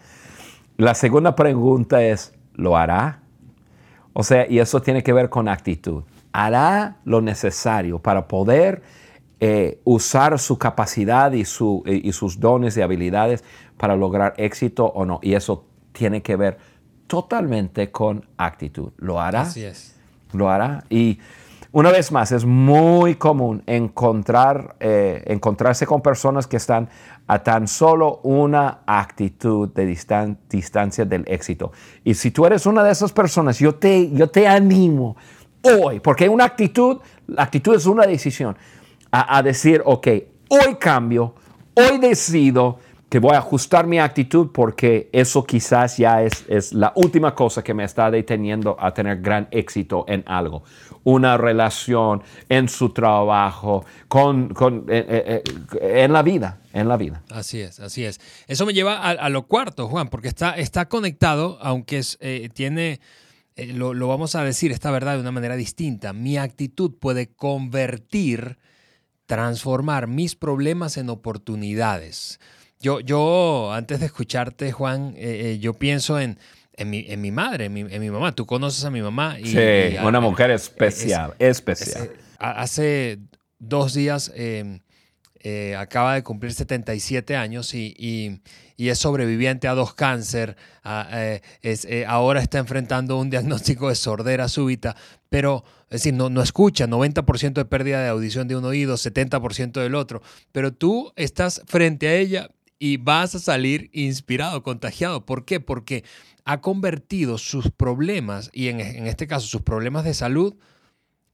La 0.76 0.94
segunda 0.94 1.34
pregunta 1.34 2.02
es, 2.02 2.34
¿lo 2.52 2.76
hará? 2.76 3.22
O 4.12 4.22
sea, 4.22 4.46
y 4.46 4.58
eso 4.58 4.82
tiene 4.82 5.02
que 5.02 5.14
ver 5.14 5.30
con 5.30 5.48
actitud. 5.48 6.02
Hará 6.32 6.98
lo 7.04 7.20
necesario 7.20 7.98
para 7.98 8.28
poder 8.28 8.82
eh, 9.40 9.80
usar 9.84 10.38
su 10.38 10.58
capacidad 10.58 11.32
y, 11.32 11.44
su, 11.44 11.82
y 11.86 12.12
sus 12.12 12.40
dones 12.40 12.76
y 12.76 12.82
habilidades 12.82 13.44
para 13.76 13.96
lograr 13.96 14.34
éxito 14.36 14.86
o 14.86 15.04
no. 15.04 15.20
Y 15.22 15.34
eso 15.34 15.64
tiene 15.92 16.22
que 16.22 16.36
ver 16.36 16.58
totalmente 17.06 17.90
con 17.90 18.26
actitud. 18.36 18.92
¿Lo 18.98 19.20
hará? 19.20 19.42
Así 19.42 19.64
es. 19.64 19.96
Lo 20.32 20.50
hará. 20.50 20.84
Y 20.90 21.18
una 21.70 21.90
vez 21.90 22.12
más, 22.12 22.32
es 22.32 22.46
muy 22.46 23.16
común 23.16 23.62
encontrar, 23.66 24.76
eh, 24.80 25.22
encontrarse 25.26 25.86
con 25.86 26.00
personas 26.00 26.46
que 26.46 26.56
están 26.56 26.88
a 27.26 27.42
tan 27.42 27.68
solo 27.68 28.20
una 28.22 28.80
actitud 28.86 29.68
de 29.68 29.84
distancia 30.48 31.04
del 31.04 31.24
éxito. 31.26 31.72
Y 32.04 32.14
si 32.14 32.30
tú 32.30 32.46
eres 32.46 32.64
una 32.64 32.82
de 32.82 32.90
esas 32.90 33.12
personas, 33.12 33.58
yo 33.58 33.74
te, 33.74 34.10
yo 34.12 34.30
te 34.30 34.48
animo 34.48 35.16
hoy, 35.62 36.00
porque 36.00 36.28
una 36.28 36.44
actitud, 36.44 36.98
la 37.26 37.42
actitud 37.44 37.74
es 37.74 37.86
una 37.86 38.06
decisión, 38.06 38.56
a, 39.10 39.38
a 39.38 39.42
decir, 39.42 39.82
ok, 39.84 40.08
hoy 40.48 40.76
cambio, 40.78 41.34
hoy 41.74 41.98
decido 41.98 42.78
que 43.08 43.18
voy 43.18 43.34
a 43.34 43.38
ajustar 43.38 43.86
mi 43.86 43.98
actitud 43.98 44.50
porque 44.52 45.08
eso 45.12 45.44
quizás 45.44 45.96
ya 45.96 46.22
es, 46.22 46.44
es, 46.48 46.72
la 46.74 46.92
última 46.94 47.34
cosa 47.34 47.62
que 47.62 47.72
me 47.72 47.84
está 47.84 48.10
deteniendo 48.10 48.76
a 48.78 48.92
tener 48.92 49.20
gran 49.20 49.48
éxito 49.50 50.04
en 50.08 50.22
algo. 50.26 50.62
Una 51.04 51.38
relación, 51.38 52.22
en 52.50 52.68
su 52.68 52.90
trabajo, 52.90 53.84
con, 54.08 54.52
con 54.52 54.84
eh, 54.88 55.06
eh, 55.08 55.42
eh, 55.80 56.02
en 56.04 56.12
la 56.12 56.22
vida, 56.22 56.58
en 56.74 56.86
la 56.86 56.98
vida. 56.98 57.22
Así 57.30 57.60
es, 57.60 57.80
así 57.80 58.04
es. 58.04 58.20
Eso 58.46 58.66
me 58.66 58.74
lleva 58.74 58.98
a, 58.98 59.28
lo 59.30 59.46
cuarto, 59.46 59.88
Juan, 59.88 60.08
porque 60.08 60.28
está, 60.28 60.56
está 60.56 60.86
conectado, 60.86 61.58
aunque 61.62 61.98
es, 61.98 62.18
tiene, 62.52 63.00
lo, 63.66 63.94
lo 63.94 64.08
vamos 64.08 64.34
a 64.34 64.44
decir, 64.44 64.72
esta 64.72 64.90
verdad 64.90 65.14
de 65.14 65.20
una 65.20 65.32
manera 65.32 65.56
distinta. 65.56 66.12
Mi 66.12 66.36
actitud 66.38 66.94
puede 66.98 67.28
convertir, 67.28 68.58
transformar 69.26 70.06
mis 70.06 70.36
problemas 70.36 70.96
en 70.96 71.10
oportunidades. 71.10 72.40
Yo, 72.80 73.00
yo 73.00 73.72
antes 73.72 74.00
de 74.00 74.06
escucharte, 74.06 74.70
Juan, 74.72 75.14
eh, 75.16 75.52
eh, 75.52 75.58
yo 75.58 75.74
pienso 75.74 76.20
en, 76.20 76.38
en, 76.74 76.90
mi, 76.90 77.04
en 77.08 77.20
mi 77.20 77.32
madre, 77.32 77.64
en 77.66 77.72
mi, 77.72 77.80
en 77.80 78.00
mi, 78.00 78.10
mamá. 78.10 78.34
Tú 78.34 78.46
conoces 78.46 78.84
a 78.84 78.90
mi 78.90 79.02
mamá. 79.02 79.38
Y, 79.40 79.46
sí, 79.46 79.96
una 80.04 80.20
mujer 80.20 80.50
especial, 80.52 81.34
especial. 81.38 82.10
hace 82.38 83.18
dos 83.58 83.94
días 83.94 84.32
eh, 84.36 84.80
acaba 85.76 86.14
de 86.14 86.22
cumplir 86.22 86.52
77 86.52 87.34
años 87.34 87.74
y, 87.74 87.94
y, 87.98 88.40
y, 88.78 88.88
es 88.88 88.98
sobreviviente 88.98 89.68
a 89.68 89.74
dos 89.74 89.92
cáncer. 89.92 90.56
es, 91.62 91.86
ahora 92.06 92.40
está 92.40 92.58
enfrentando 92.58 93.18
un 93.18 93.28
diagnóstico 93.28 93.88
de 93.90 93.96
sordera 93.96 94.48
súbita, 94.48 94.96
pero 95.28 95.64
es 95.90 96.02
decir, 96.02 96.14
no, 96.14 96.30
no 96.30 96.42
escucha, 96.42 96.86
90% 96.86 97.54
de 97.54 97.64
pérdida 97.64 98.02
de 98.02 98.08
audición 98.08 98.48
de 98.48 98.56
un 98.56 98.64
oído, 98.64 98.96
70% 98.96 99.80
del 99.80 99.94
otro. 99.94 100.22
Pero 100.52 100.72
tú 100.72 101.12
estás 101.16 101.62
frente 101.66 102.08
a 102.08 102.14
ella 102.14 102.50
y 102.78 102.96
vas 102.98 103.34
a 103.34 103.38
salir 103.38 103.90
inspirado, 103.92 104.62
contagiado. 104.62 105.24
¿Por 105.24 105.44
qué? 105.44 105.60
Porque 105.60 106.04
ha 106.44 106.60
convertido 106.60 107.36
sus 107.38 107.70
problemas, 107.70 108.50
y 108.52 108.68
en, 108.68 108.80
este 108.80 109.26
caso 109.26 109.46
sus 109.46 109.62
problemas 109.62 110.04
de 110.04 110.14
salud, 110.14 110.54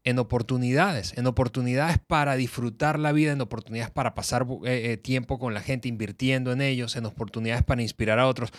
en 0.04 0.18
oportunidades, 0.18 1.16
en 1.16 1.26
oportunidades 1.26 1.98
para 1.98 2.36
disfrutar 2.36 2.98
la 2.98 3.12
vida, 3.12 3.32
en 3.32 3.40
oportunidades 3.40 3.90
para 3.90 4.14
pasar 4.14 4.46
eh, 4.64 4.92
eh, 4.92 4.96
tiempo 4.96 5.38
con 5.38 5.54
la 5.54 5.60
gente 5.60 5.88
invirtiendo 5.88 6.52
en 6.52 6.60
ellos, 6.60 6.96
en 6.96 7.06
oportunidades 7.06 7.62
para 7.62 7.82
inspirar 7.82 8.18
a 8.18 8.26
otros. 8.26 8.50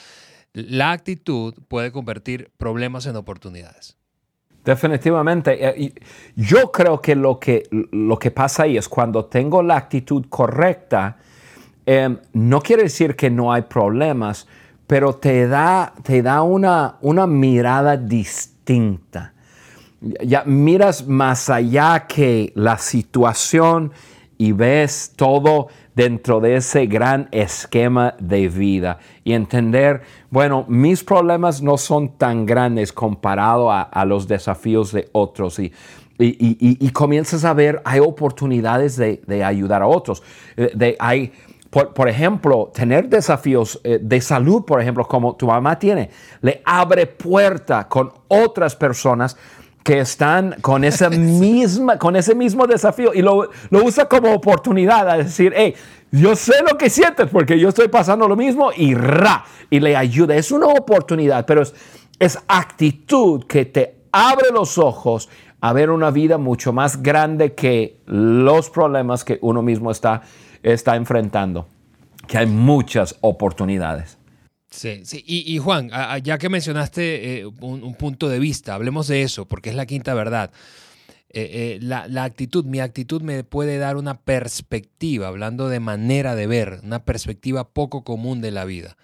La 0.54 0.92
actitud 0.92 1.54
puede 1.68 1.92
convertir 1.92 2.52
problemas 2.58 3.06
en 3.06 3.16
oportunidades. 3.16 3.98
Definitivamente. 4.64 5.86
Eh, 5.86 5.94
yo 6.36 6.72
creo 6.72 7.00
que 7.00 7.16
lo 7.16 7.40
que, 7.40 7.68
lo 7.70 8.18
que 8.18 8.32
pasa 8.32 8.64
ahí 8.64 8.78
es 8.78 8.90
cuando 8.90 9.26
tengo 9.26 9.62
la 9.62 9.78
actitud 9.78 10.26
correcta, 10.28 11.18
Em, 11.86 12.18
no 12.34 12.62
quiere 12.62 12.84
decir 12.84 13.16
que 13.16 13.30
no 13.30 13.54
hay 13.54 13.64
problemas, 13.64 14.48
pero 14.88 15.16
te 15.16 15.48
da, 15.48 15.94
te 16.04 16.22
da 16.22 16.42
una, 16.42 16.96
una 17.02 17.28
mirada 17.28 17.96
distinta. 17.96 19.34
Ya 20.24 20.44
miras 20.46 21.08
más 21.08 21.50
allá 21.50 22.06
que 22.08 22.52
la 22.56 22.78
situación 22.78 23.92
y 24.38 24.52
ves 24.52 25.14
todo 25.16 25.68
dentro 25.96 26.42
de 26.42 26.58
ese 26.58 26.88
gran 26.88 27.30
esquema 27.32 28.16
de 28.20 28.50
vida 28.50 29.00
y 29.24 29.34
entender, 29.34 30.02
bueno, 30.30 30.66
mis 30.68 31.04
problemas 31.04 31.62
no 31.62 31.78
son 31.78 32.18
tan 32.18 32.46
grandes 32.46 32.92
comparado 32.92 33.72
a, 33.72 34.06
los 34.06 34.28
desafíos 34.28 34.92
de 34.92 35.08
otros 35.14 35.58
y, 35.60 35.72
y, 36.18 36.90
comienzas 36.92 37.46
a 37.46 37.54
ver, 37.54 37.82
hay 37.86 38.00
oportunidades 38.00 38.98
de, 38.98 39.44
ayudar 39.44 39.82
a 39.82 39.88
otros. 39.88 40.22
Eh, 40.58 40.72
de, 40.76 40.96
hay, 41.00 41.32
por, 41.70 42.08
ejemplo, 42.10 42.72
tener 42.74 43.10
desafíos 43.10 43.80
eh, 43.84 44.00
de 44.02 44.22
salud, 44.22 44.64
por 44.64 44.82
ejemplo, 44.82 45.06
como 45.06 45.36
tu 45.36 45.48
mamá 45.48 45.80
tiene, 45.80 46.10
le 46.42 46.62
abre 46.66 47.06
puerta 47.06 47.88
con 47.88 48.12
otras 48.28 48.76
personas 48.76 49.38
que 49.86 50.00
están 50.00 50.56
con, 50.62 50.84
esa 50.84 51.10
misma, 51.12 52.00
con 52.00 52.16
ese 52.16 52.34
mismo 52.34 52.66
desafío 52.66 53.14
y 53.14 53.22
lo, 53.22 53.52
usa 53.70 54.06
como 54.06 54.34
oportunidad 54.34 55.08
a 55.08 55.18
decir, 55.18 55.54
hey, 55.56 55.76
yo 56.12 56.36
sé 56.36 56.56
lo 56.68 56.76
que 56.76 56.90
sientes 56.90 57.30
porque 57.32 57.60
yo 57.60 57.70
estoy 57.70 57.88
pasando 57.88 58.28
lo 58.28 58.36
mismo 58.36 58.72
y 58.76 58.96
ra, 58.96 59.46
y 59.70 59.80
le 59.80 59.96
ayuda. 59.96 60.36
Es 60.36 60.52
una 60.52 60.66
oportunidad, 60.66 61.46
pero 61.46 61.62
es, 61.62 61.76
es 62.18 62.40
actitud 62.48 63.46
que 63.46 63.66
te 63.66 63.98
abre 64.12 64.48
los 64.52 64.80
ojos 64.80 65.30
a 65.62 65.72
ver 65.72 65.92
una 65.92 66.10
vida 66.10 66.40
mucho 66.40 66.74
más 66.74 67.04
grande 67.04 67.54
que 67.54 68.00
los 68.08 68.72
problemas 68.72 69.24
que 69.24 69.38
uno 69.44 69.62
mismo 69.62 69.92
está, 69.92 70.24
está 70.64 70.96
enfrentando, 70.96 71.68
que 72.28 72.40
hay 72.40 72.48
muchas 72.48 73.16
oportunidades. 73.22 74.18
Sí, 74.76 75.02
sí. 75.06 75.24
Y, 75.26 75.58
Juan, 75.58 75.90
ya 76.22 76.38
que 76.38 76.50
mencionaste 76.50 77.40
eh, 77.40 77.46
un, 77.46 77.96
punto 77.96 78.28
de 78.28 78.40
vista, 78.40 78.76
hablemos 78.76 79.08
de 79.08 79.22
eso, 79.22 79.48
porque 79.48 79.70
es 79.70 79.76
la 79.76 79.86
quinta 79.86 80.14
verdad. 80.14 80.52
Eh, 81.30 81.78
eh, 81.78 81.80
la, 81.82 82.24
actitud, 82.24 82.66
mi 82.66 82.82
actitud 82.82 83.22
me 83.22 83.46
puede 83.46 83.78
dar 83.78 83.96
una 83.96 84.20
perspectiva, 84.20 85.30
hablando 85.30 85.70
de 85.70 85.80
manera 85.80 86.36
de 86.36 86.48
ver, 86.48 86.82
una 86.84 87.06
perspectiva 87.06 87.70
poco 87.70 88.04
común 88.04 88.42
de 88.42 88.52
la 88.52 88.66
vida. 88.66 88.98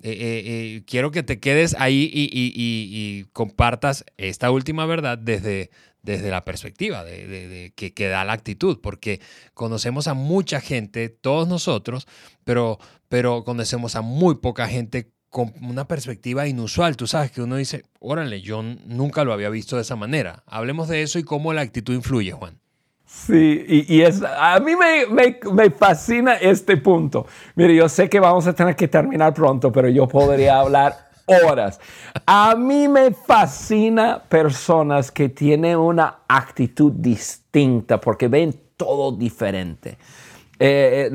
quiero 0.00 1.10
que 1.10 1.22
te 1.22 1.40
quedes 1.40 1.76
ahí 1.78 2.10
y, 2.14 3.24
compartas 3.34 4.06
esta 4.16 4.50
última 4.50 4.86
verdad 4.86 5.18
desde, 5.18 5.70
desde 6.02 6.30
la 6.30 6.44
perspectiva 6.46 7.04
de, 7.04 7.72
que, 7.76 7.92
que, 7.92 8.08
da 8.08 8.24
la 8.24 8.32
actitud, 8.32 8.80
porque 8.80 9.20
conocemos 9.52 10.08
a 10.08 10.14
mucha 10.14 10.60
gente, 10.62 11.10
todos 11.10 11.48
nosotros, 11.48 12.06
pero, 12.44 12.78
pero 13.10 13.44
conocemos 13.44 13.94
a 13.94 14.00
muy 14.00 14.36
poca 14.36 14.68
gente 14.68 15.10
con 15.30 15.52
una 15.62 15.86
perspectiva 15.86 16.46
inusual. 16.46 16.96
Tú 16.96 17.06
sabes 17.06 17.30
que 17.30 17.42
uno 17.42 17.56
dice, 17.56 17.84
órale, 18.00 18.40
yo 18.40 18.62
nunca 18.62 19.24
lo 19.24 19.32
había 19.32 19.50
visto 19.50 19.76
de 19.76 19.82
esa 19.82 19.96
manera. 19.96 20.42
Hablemos 20.46 20.88
de 20.88 21.02
eso 21.02 21.18
y 21.18 21.24
cómo 21.24 21.52
la 21.52 21.60
actitud 21.60 21.94
influye, 21.94 22.32
Juan. 22.32 22.58
Sí, 23.04 23.64
y, 23.88 24.02
es, 24.02 24.22
a 24.22 24.60
mí 24.60 24.72
me, 24.76 25.06
me, 25.50 25.70
fascina 25.70 26.34
este 26.34 26.76
punto. 26.76 27.26
Mire, 27.54 27.74
yo 27.74 27.88
sé 27.88 28.08
que 28.08 28.20
vamos 28.20 28.46
a 28.46 28.52
tener 28.52 28.76
que 28.76 28.86
terminar 28.86 29.32
pronto, 29.32 29.72
pero 29.72 29.88
yo 29.88 30.06
podría 30.06 30.60
hablar 30.60 31.08
horas. 31.26 31.80
A 32.26 32.54
mí 32.54 32.86
me 32.86 33.12
fascina 33.12 34.22
personas 34.28 35.10
que 35.10 35.30
tienen 35.30 35.78
una 35.78 36.18
actitud 36.28 36.92
distinta 36.92 37.98
porque 37.98 38.28
ven 38.28 38.54
todo 38.76 39.12
diferente. 39.12 39.96
Eh, 40.60 41.10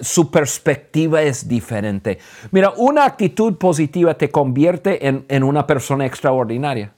su 0.00 0.30
perspectiva 0.30 1.20
es 1.22 1.48
diferente. 1.48 2.18
Mira, 2.52 2.72
una 2.76 3.04
actitud 3.04 3.56
positiva 3.56 4.14
te 4.14 4.30
convierte 4.30 5.08
en, 5.08 5.42
una 5.42 5.66
persona 5.66 6.06
extraordinaria. 6.06 6.92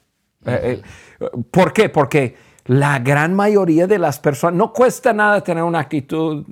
Eh, 0.44 0.82
eh, 1.20 1.26
¿Por 1.50 1.72
qué? 1.72 1.88
Porque 1.88 2.36
la 2.66 2.98
gran 2.98 3.34
mayoría 3.34 3.86
de 3.86 3.98
las 3.98 4.18
personas, 4.18 4.56
no 4.56 4.72
cuesta 4.72 5.14
nada 5.14 5.42
tener 5.42 5.64
una 5.64 5.78
actitud 5.80 6.44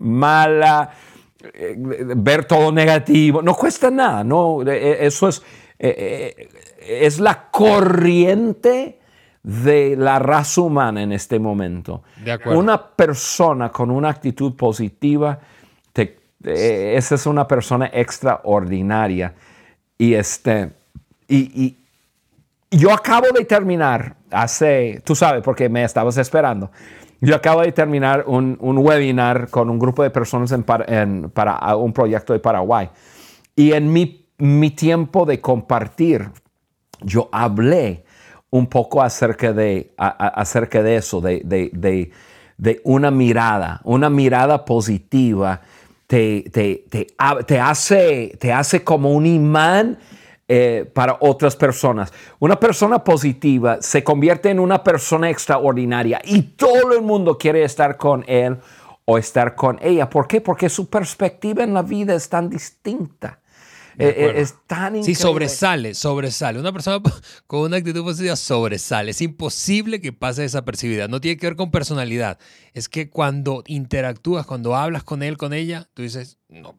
mala, 0.00 0.90
ver 2.16 2.44
todo 2.44 2.72
negativo, 2.72 3.42
no 3.42 3.54
cuesta 3.54 3.90
nada, 3.90 4.24
no, 4.24 4.62
eso 4.62 5.28
es, 5.28 5.42
es 5.78 7.20
la 7.20 7.50
corriente 7.50 8.99
de 9.42 9.96
la 9.96 10.18
raza 10.18 10.60
humana 10.60 11.02
en 11.02 11.12
este 11.12 11.38
momento. 11.38 12.02
Una 12.46 12.82
persona 12.82 13.70
con 13.70 13.90
una 13.90 14.10
actitud 14.10 14.54
positiva, 14.54 15.38
eh, 16.42 16.94
esa 16.96 17.14
es 17.16 17.26
una 17.26 17.46
persona 17.46 17.90
extraordinaria. 17.92 19.34
Y, 19.98 20.14
este, 20.14 20.72
y, 21.28 21.76
yo 22.70 22.92
acabo 22.92 23.26
de 23.36 23.44
terminar 23.44 24.16
hace, 24.30 25.02
tú 25.04 25.14
sabes, 25.14 25.42
porque 25.42 25.68
me 25.68 25.84
estabas 25.84 26.16
esperando. 26.18 26.70
Yo 27.20 27.34
acabo 27.34 27.60
de 27.62 27.72
terminar 27.72 28.24
un, 28.26 28.56
webinar 28.60 29.50
con 29.50 29.68
un 29.68 29.78
grupo 29.78 30.02
de 30.02 30.10
personas 30.10 30.52
en, 30.52 31.30
para 31.30 31.76
un 31.76 31.92
proyecto 31.92 32.32
de 32.32 32.38
Paraguay. 32.38 32.88
Y 33.56 33.72
en 33.72 33.92
mi, 33.92 34.26
mi 34.38 34.70
tiempo 34.70 35.26
de 35.26 35.40
compartir, 35.40 36.30
yo 37.02 37.28
hablé 37.32 38.04
un 38.50 38.66
poco 38.66 39.02
acerca 39.02 39.52
de, 39.52 39.92
acerca 39.96 40.82
de 40.82 40.96
eso, 40.96 41.20
de, 41.20 42.12
una 42.84 43.10
mirada, 43.10 43.80
una 43.84 44.10
mirada 44.10 44.64
positiva 44.64 45.60
te, 46.06 46.50
te, 46.50 47.14
hace, 47.18 48.36
te 48.40 48.52
hace 48.52 48.82
como 48.82 49.12
un 49.12 49.26
imán 49.26 49.98
eh, 50.48 50.90
para 50.92 51.16
otras 51.20 51.54
personas. 51.54 52.12
Una 52.40 52.58
persona 52.58 53.04
positiva 53.04 53.78
se 53.80 54.02
convierte 54.02 54.50
en 54.50 54.58
una 54.58 54.82
persona 54.82 55.30
extraordinaria 55.30 56.20
y 56.24 56.42
todo 56.42 56.92
el 56.92 57.02
mundo 57.02 57.38
quiere 57.38 57.62
estar 57.62 57.96
con 57.96 58.24
él 58.26 58.58
o 59.04 59.16
estar 59.16 59.54
con 59.54 59.78
ella. 59.80 60.10
¿Por 60.10 60.26
qué? 60.26 60.40
Porque 60.40 60.68
su 60.68 60.90
perspectiva 60.90 61.62
en 61.62 61.72
la 61.72 61.82
vida 61.82 62.16
es 62.16 62.28
tan 62.28 62.50
distinta. 62.50 63.38
Eh, 63.98 64.14
eh, 64.16 64.32
es 64.36 64.54
tan 64.66 64.96
increíble. 64.96 65.04
Sí, 65.04 65.14
sobresale, 65.14 65.94
sobresale. 65.94 66.58
Una 66.58 66.72
persona 66.72 67.00
con 67.46 67.60
una 67.60 67.76
actitud 67.78 68.02
positiva 68.02 68.36
sobresale. 68.36 69.10
Es 69.10 69.20
imposible 69.20 70.00
que 70.00 70.12
pase 70.12 70.42
desapercibida. 70.42 71.08
No 71.08 71.20
tiene 71.20 71.36
que 71.36 71.46
ver 71.46 71.56
con 71.56 71.70
personalidad. 71.70 72.38
Es 72.72 72.88
que 72.88 73.10
cuando 73.10 73.62
interactúas, 73.66 74.46
cuando 74.46 74.76
hablas 74.76 75.04
con 75.04 75.22
él, 75.22 75.36
con 75.36 75.52
ella, 75.52 75.88
tú 75.94 76.02
dices, 76.02 76.38
no, 76.48 76.78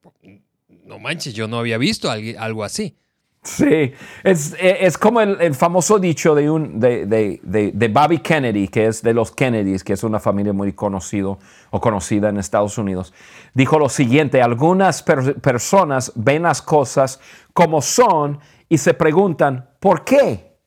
no 0.86 1.00
manches, 1.00 1.34
yo 1.34 1.48
no 1.48 1.60
había 1.60 1.78
visto 1.78 2.10
algo 2.10 2.64
así. 2.64 2.96
Sí, 3.44 3.92
es, 4.24 4.56
es 4.60 5.00
como 5.00 5.20
el, 5.20 5.56
famoso 5.56 5.98
dicho 5.98 6.36
de, 6.36 6.52
un, 6.52 6.80
de, 6.80 7.08
de, 7.08 7.72
de, 7.74 7.88
Bobby 7.88 8.20
Kennedy, 8.20 8.68
que 8.68 8.86
es 8.86 9.02
de 9.02 9.16
los 9.16 9.32
Kennedys, 9.32 9.84
que 9.84 9.94
es 9.94 10.04
una 10.04 10.20
familia 10.20 10.54
muy 10.54 10.74
conocido 10.74 11.40
o 11.72 11.82
conocida 11.82 12.30
en 12.30 12.38
Estados 12.38 12.78
Unidos. 12.78 13.16
Dijo 13.56 13.80
lo 13.80 13.90
siguiente, 13.90 14.44
algunas 14.44 15.02
personas 15.02 16.12
ven 16.14 16.44
las 16.44 16.62
cosas 16.62 17.20
como 17.52 17.82
son 17.82 18.40
y 18.70 18.78
se 18.78 18.94
preguntan, 18.94 19.72
¿por 19.80 20.04
qué? 20.04 20.58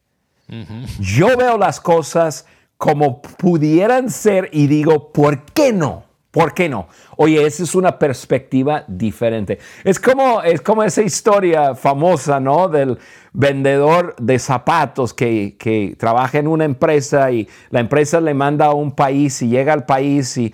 Yo 0.98 1.36
veo 1.36 1.56
las 1.56 1.80
cosas 1.80 2.44
como 2.76 3.22
pudieran 3.22 4.10
ser 4.10 4.50
y 4.52 4.66
digo, 4.66 5.12
¿por 5.12 5.44
qué 5.44 5.72
no? 5.72 6.06
¿Por 6.34 6.52
qué 6.52 6.68
no? 6.68 6.88
Oye, 7.16 7.46
esa 7.46 7.62
es 7.62 7.76
una 7.76 7.96
perspectiva 7.96 8.82
diferente. 8.88 9.60
Es 9.84 10.00
como, 10.00 10.42
es 10.42 10.60
como 10.62 10.82
esa 10.82 11.00
historia 11.00 11.76
famosa, 11.76 12.40
¿no? 12.40 12.66
Del 12.66 12.98
vendedor 13.32 14.16
de 14.18 14.40
zapatos 14.40 15.14
que, 15.14 15.54
que, 15.56 15.94
trabaja 15.96 16.38
en 16.38 16.48
una 16.48 16.64
empresa 16.64 17.30
y 17.30 17.48
la 17.70 17.78
empresa 17.78 18.20
le 18.20 18.34
manda 18.34 18.66
a 18.66 18.74
un 18.74 18.90
país 18.90 19.42
y 19.42 19.48
llega 19.48 19.72
al 19.72 19.86
país 19.86 20.36
y, 20.36 20.52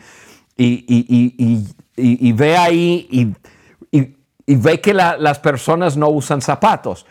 y, 0.59 1.67
y 1.97 2.33
ve 2.33 2.59
ahí 2.59 3.09
y, 3.11 4.55
ve 4.57 4.83
que 4.83 4.93
las 4.93 5.39
personas 5.39 5.97
no 5.97 6.11
usan 6.11 6.43
zapatos. 6.43 7.07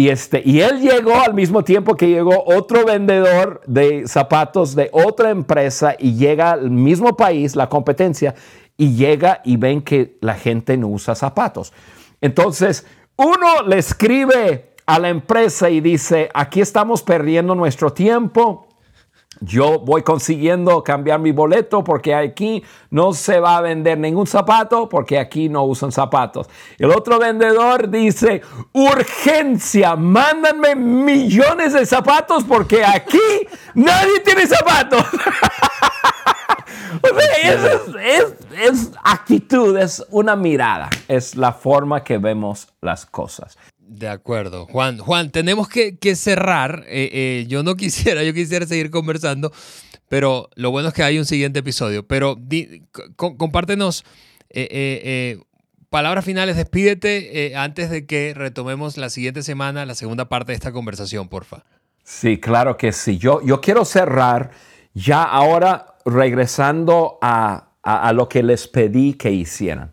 Y, 0.00 0.08
este, 0.08 0.40
y 0.42 0.62
él 0.62 0.80
llegó 0.80 1.20
al 1.20 1.34
mismo 1.34 1.62
tiempo 1.62 1.94
que 1.94 2.08
llegó 2.08 2.42
otro 2.46 2.86
vendedor 2.86 3.60
de 3.66 4.08
zapatos 4.08 4.74
de 4.74 4.88
otra 4.94 5.28
empresa 5.28 5.94
y 5.98 6.14
llega 6.14 6.52
al 6.52 6.70
mismo 6.70 7.18
país, 7.18 7.54
la 7.54 7.68
competencia, 7.68 8.34
y 8.78 8.94
llega 8.94 9.42
y 9.44 9.58
ven 9.58 9.82
que 9.82 10.16
la 10.22 10.36
gente 10.36 10.78
no 10.78 10.88
usa 10.88 11.14
zapatos. 11.14 11.74
Entonces, 12.22 12.86
uno 13.16 13.62
le 13.66 13.76
escribe 13.76 14.72
a 14.86 14.98
la 14.98 15.10
empresa 15.10 15.68
y 15.68 15.82
dice, 15.82 16.30
aquí 16.32 16.62
estamos 16.62 17.02
perdiendo 17.02 17.54
nuestro 17.54 17.92
tiempo, 17.92 18.68
yo 19.40 19.78
voy 19.78 20.02
consiguiendo 20.02 20.84
cambiar 20.84 21.18
mi 21.18 21.32
boleto 21.32 21.82
porque 21.82 22.14
aquí 22.14 22.62
no 22.90 23.12
se 23.14 23.40
va 23.40 23.56
a 23.56 23.60
vender 23.62 23.98
ningún 23.98 24.26
zapato 24.26 24.88
porque 24.88 25.18
aquí 25.18 25.48
no 25.48 25.64
usan 25.64 25.92
zapatos. 25.92 26.48
El 26.78 26.90
otro 26.90 27.18
vendedor 27.18 27.88
dice, 27.88 28.42
urgencia, 28.72 29.96
mándanme 29.96 30.76
millones 30.76 31.72
de 31.72 31.86
zapatos 31.86 32.44
porque 32.44 32.84
aquí 32.84 33.18
nadie 33.74 34.20
tiene 34.20 34.46
zapatos. 34.46 35.04
es, 37.42 38.34
es 38.58 38.90
actitud, 39.02 39.76
es 39.76 40.04
una 40.10 40.36
mirada, 40.36 40.90
es 41.08 41.34
la 41.36 41.52
forma 41.52 42.04
que 42.04 42.18
vemos 42.18 42.68
las 42.80 43.06
cosas. 43.06 43.56
De 43.90 44.06
acuerdo. 44.06 44.66
Juan, 44.66 44.98
Juan, 44.98 45.32
tenemos 45.32 45.68
que, 45.68 45.98
cerrar. 46.14 46.84
Eh, 46.86 47.10
eh, 47.12 47.46
yo 47.48 47.64
no 47.64 47.74
quisiera, 47.76 48.22
yo 48.22 48.32
quisiera 48.32 48.64
seguir 48.64 48.88
conversando, 48.88 49.50
pero 50.08 50.48
lo 50.54 50.70
bueno 50.70 50.90
es 50.90 50.94
que 50.94 51.02
hay 51.02 51.18
un 51.18 51.24
siguiente 51.24 51.58
episodio. 51.58 52.06
Pero 52.06 52.38
compártenos 53.16 54.04
eh, 54.48 55.40
palabras 55.90 56.24
finales, 56.24 56.56
despídete 56.56 57.52
antes 57.56 57.90
de 57.90 58.06
que 58.06 58.32
retomemos 58.32 58.96
la 58.96 59.10
siguiente 59.10 59.42
semana, 59.42 59.84
la 59.84 59.96
segunda 59.96 60.28
parte 60.28 60.52
de 60.52 60.56
esta 60.56 60.70
conversación, 60.70 61.28
porfa. 61.28 61.64
Sí, 62.04 62.38
claro 62.38 62.76
que 62.76 62.92
sí. 62.92 63.18
Yo, 63.18 63.44
yo 63.44 63.60
quiero 63.60 63.84
cerrar 63.84 64.52
ya 64.94 65.24
ahora 65.24 65.96
regresando 66.04 67.18
a, 67.22 67.72
a 67.82 68.12
lo 68.12 68.28
que 68.28 68.44
les 68.44 68.68
pedí 68.68 69.14
que 69.14 69.32
hicieran. 69.32 69.92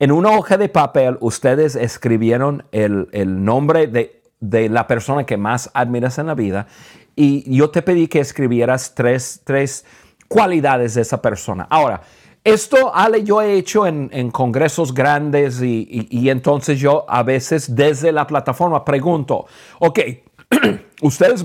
En 0.00 0.12
una 0.12 0.30
hoja 0.30 0.56
de 0.56 0.70
papel 0.70 1.18
ustedes 1.20 1.76
escribieron 1.76 2.64
el, 2.72 3.44
nombre 3.44 3.86
de, 3.86 4.68
la 4.70 4.86
persona 4.86 5.26
que 5.26 5.36
más 5.36 5.70
admiras 5.74 6.16
en 6.16 6.26
la 6.26 6.34
vida 6.34 6.66
y 7.14 7.54
yo 7.54 7.68
te 7.68 7.82
pedí 7.82 8.08
que 8.08 8.20
escribieras 8.20 8.94
tres, 8.94 9.84
cualidades 10.26 10.94
de 10.94 11.02
esa 11.02 11.20
persona. 11.20 11.66
Ahora, 11.68 12.00
esto, 12.42 12.94
Ale, 12.94 13.24
yo 13.24 13.42
he 13.42 13.58
hecho 13.58 13.86
en, 13.86 14.30
congresos 14.30 14.94
grandes 14.94 15.60
y, 15.60 16.30
entonces 16.30 16.80
yo 16.80 17.04
a 17.06 17.22
veces 17.22 17.76
desde 17.76 18.10
la 18.10 18.26
plataforma 18.26 18.82
pregunto, 18.82 19.44
ok, 19.80 20.00
ustedes 21.02 21.44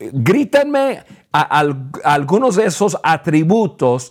grítenme 0.00 1.04
algunos 1.30 2.56
de 2.56 2.66
esos 2.66 2.98
atributos 3.04 4.10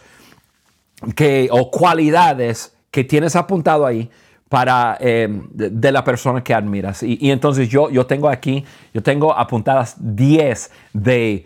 que, 1.17 1.49
o 1.51 1.69
cualidades 1.69 2.73
que 2.93 3.03
tienes 3.03 3.35
apuntado 3.35 3.87
ahí 3.87 4.07
para 4.47 4.97
eh, 4.99 5.27
de, 5.51 5.91
la 5.91 6.03
persona 6.03 6.43
que 6.43 6.53
admiras. 6.53 7.01
Y, 7.01 7.31
entonces 7.31 7.67
yo, 7.67 7.89
yo 7.89 8.05
tengo 8.05 8.29
aquí, 8.29 8.63
yo 8.93 9.01
tengo 9.01 9.35
apuntadas 9.35 9.95
10 9.97 10.71
de, 10.93 11.43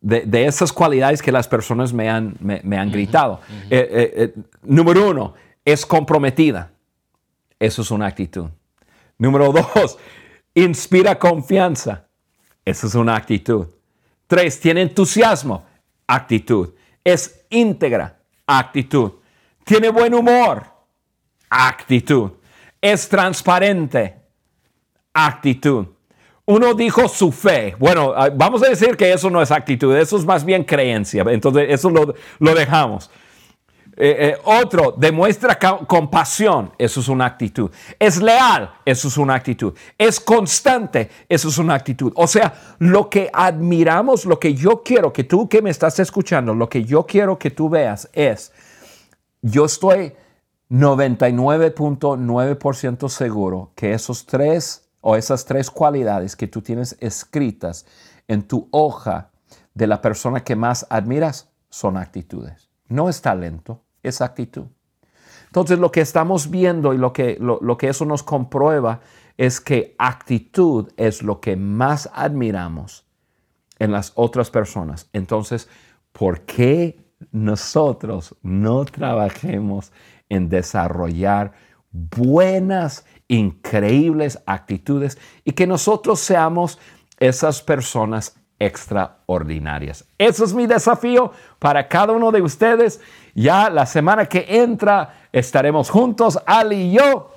de, 0.00 0.46
esas 0.46 0.72
cualidades 0.72 1.22
que 1.22 1.30
las 1.30 1.46
personas 1.46 1.92
me 1.92 2.10
han, 2.10 2.34
me, 2.40 2.76
han 2.76 2.90
gritado. 2.90 3.40
Eh, 3.70 4.12
eh, 4.16 4.34
número 4.64 5.10
uno, 5.10 5.34
es 5.64 5.86
comprometida. 5.86 6.72
Eso 7.56 7.82
es 7.82 7.90
una 7.92 8.06
actitud. 8.06 8.46
Número 9.16 9.52
dos, 9.52 9.96
inspira 10.54 11.20
confianza. 11.20 12.08
Eso 12.64 12.88
es 12.88 12.96
una 12.96 13.14
actitud. 13.14 13.68
Tres, 14.26 14.58
tiene 14.58 14.82
entusiasmo. 14.82 15.66
Actitud. 16.08 16.70
Es 17.04 17.44
íntegra. 17.48 18.18
Actitud. 18.44 19.12
Tiene 19.64 19.90
buen 19.90 20.14
humor 20.14 20.69
actitud. 21.50 22.30
Es 22.80 23.08
transparente, 23.08 24.14
actitud. 25.12 25.86
Uno 26.46 26.74
dijo 26.74 27.06
su 27.08 27.30
fe. 27.30 27.76
Bueno, 27.78 28.12
ah, 28.16 28.30
vamos 28.34 28.62
a 28.62 28.68
decir 28.68 28.96
que 28.96 29.12
eso 29.12 29.28
no 29.28 29.42
es 29.42 29.50
actitud, 29.50 29.94
eso 29.94 30.16
es 30.16 30.24
más 30.24 30.44
bien 30.44 30.64
creencia. 30.64 31.24
Entonces, 31.28 31.66
eso 31.68 31.90
lo, 31.90 32.54
dejamos. 32.54 33.10
Eh, 33.96 34.16
eh, 34.18 34.38
otro, 34.44 34.94
demuestra 34.96 35.58
compasión, 35.58 36.72
eso 36.78 37.00
es 37.00 37.08
una 37.08 37.26
actitud. 37.26 37.70
Es 37.98 38.20
leal, 38.20 38.72
eso 38.84 39.08
es 39.08 39.16
una 39.18 39.34
actitud. 39.34 39.74
Es 39.98 40.18
constante, 40.18 41.10
eso 41.28 41.48
es 41.48 41.58
una 41.58 41.74
actitud. 41.74 42.12
O 42.16 42.26
sea, 42.26 42.52
lo 42.78 43.10
que 43.10 43.30
admiramos, 43.32 44.24
lo 44.24 44.40
que 44.40 44.54
yo 44.54 44.82
quiero 44.82 45.12
que 45.12 45.24
tú 45.24 45.48
que 45.48 45.60
me 45.60 45.70
estás 45.70 45.98
escuchando, 45.98 46.54
lo 46.54 46.68
que 46.68 46.82
yo 46.82 47.04
quiero 47.04 47.38
que 47.38 47.50
tú 47.50 47.68
veas 47.68 48.08
es, 48.12 48.52
yo 49.42 49.66
estoy 49.66 50.14
99.9% 50.70 53.08
seguro 53.08 53.72
que 53.74 53.92
esos 53.92 54.24
tres 54.24 54.88
o 55.00 55.16
esas 55.16 55.44
tres 55.44 55.68
cualidades 55.70 56.36
que 56.36 56.46
tú 56.46 56.62
tienes 56.62 56.96
escritas 57.00 57.86
en 58.28 58.46
tu 58.46 58.68
hoja 58.70 59.32
de 59.74 59.88
la 59.88 60.00
persona 60.00 60.44
que 60.44 60.54
más 60.54 60.86
admiras 60.88 61.50
son 61.70 61.96
actitudes. 61.96 62.68
No 62.88 63.08
es 63.08 63.20
talento, 63.20 63.82
es 64.02 64.20
actitud. 64.20 64.66
Entonces 65.46 65.80
lo 65.80 65.90
que 65.90 66.00
estamos 66.00 66.50
viendo 66.50 66.94
y 66.94 66.98
lo 66.98 67.12
que, 67.12 67.36
lo, 67.40 67.76
que 67.76 67.88
eso 67.88 68.04
nos 68.04 68.22
comprueba 68.22 69.00
es 69.36 69.60
que 69.60 69.96
actitud 69.98 70.92
es 70.96 71.24
lo 71.24 71.40
que 71.40 71.56
más 71.56 72.08
admiramos 72.14 73.04
en 73.80 73.90
las 73.90 74.12
otras 74.14 74.50
personas. 74.50 75.08
Entonces, 75.12 75.68
¿por 76.12 76.42
qué 76.42 77.00
nosotros 77.32 78.36
no 78.42 78.84
trabajemos 78.84 79.90
en 80.30 80.48
desarrollar 80.48 81.52
buenas, 81.92 83.04
increíbles 83.28 84.42
actitudes 84.46 85.18
y 85.44 85.52
que 85.52 85.66
nosotros 85.66 86.20
seamos 86.20 86.78
esas 87.18 87.60
personas 87.60 88.36
extraordinarias. 88.58 90.04
Eso 90.18 90.44
es 90.44 90.54
mi 90.54 90.66
desafío 90.66 91.32
para 91.58 91.88
cada 91.88 92.12
uno 92.12 92.30
de 92.30 92.42
ustedes. 92.42 93.00
Ya 93.34 93.70
la 93.70 93.86
semana 93.86 94.26
que 94.26 94.46
entra 94.48 95.14
estaremos 95.32 95.90
juntos, 95.90 96.38
Ali 96.46 96.76
y 96.76 96.92
yo, 96.92 97.32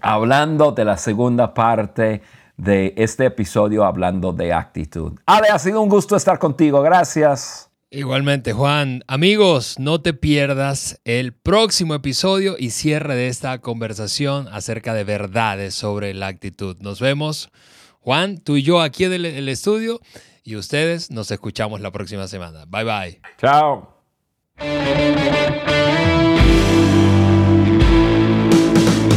hablando 0.00 0.72
de 0.72 0.84
la 0.84 0.96
segunda 0.96 1.54
parte 1.54 2.22
de 2.56 2.92
este 2.96 3.24
episodio, 3.24 3.84
hablando 3.84 4.32
de 4.32 4.52
actitud. 4.52 5.18
Ale, 5.24 5.48
ha 5.48 5.58
sido 5.58 5.80
un 5.80 5.88
gusto 5.88 6.14
estar 6.14 6.38
contigo. 6.38 6.82
Gracias. 6.82 7.69
Igualmente, 7.92 8.52
Juan. 8.52 9.02
Amigos, 9.08 9.80
no 9.80 10.00
te 10.00 10.14
pierdas 10.14 11.00
el 11.04 11.32
próximo 11.32 11.94
episodio 11.94 12.54
y 12.56 12.70
cierre 12.70 13.16
de 13.16 13.26
esta 13.26 13.58
conversación 13.58 14.46
acerca 14.52 14.94
de 14.94 15.02
verdades 15.02 15.74
sobre 15.74 16.14
la 16.14 16.28
actitud. 16.28 16.76
Nos 16.78 17.00
vemos, 17.00 17.50
Juan, 17.98 18.38
tú 18.38 18.56
y 18.56 18.62
yo 18.62 18.80
aquí 18.80 19.04
en 19.04 19.14
el, 19.14 19.48
estudio 19.48 20.00
y 20.44 20.54
ustedes 20.54 21.10
nos 21.10 21.32
escuchamos 21.32 21.80
la 21.80 21.90
próxima 21.90 22.28
semana. 22.28 22.64
Bye 22.68 22.84
bye. 22.84 23.20
Chao. 23.38 23.96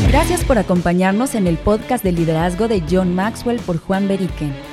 Gracias 0.07 0.43
por 0.45 0.57
acompañarnos 0.57 1.35
en 1.35 1.45
el 1.45 1.59
podcast 1.59 2.03
de 2.03 2.11
liderazgo 2.11 2.67
de 2.67 2.81
John 2.89 3.13
Maxwell 3.13 3.59
por 3.59 3.77
Juan 3.77 4.07
Beriken. 4.07 4.72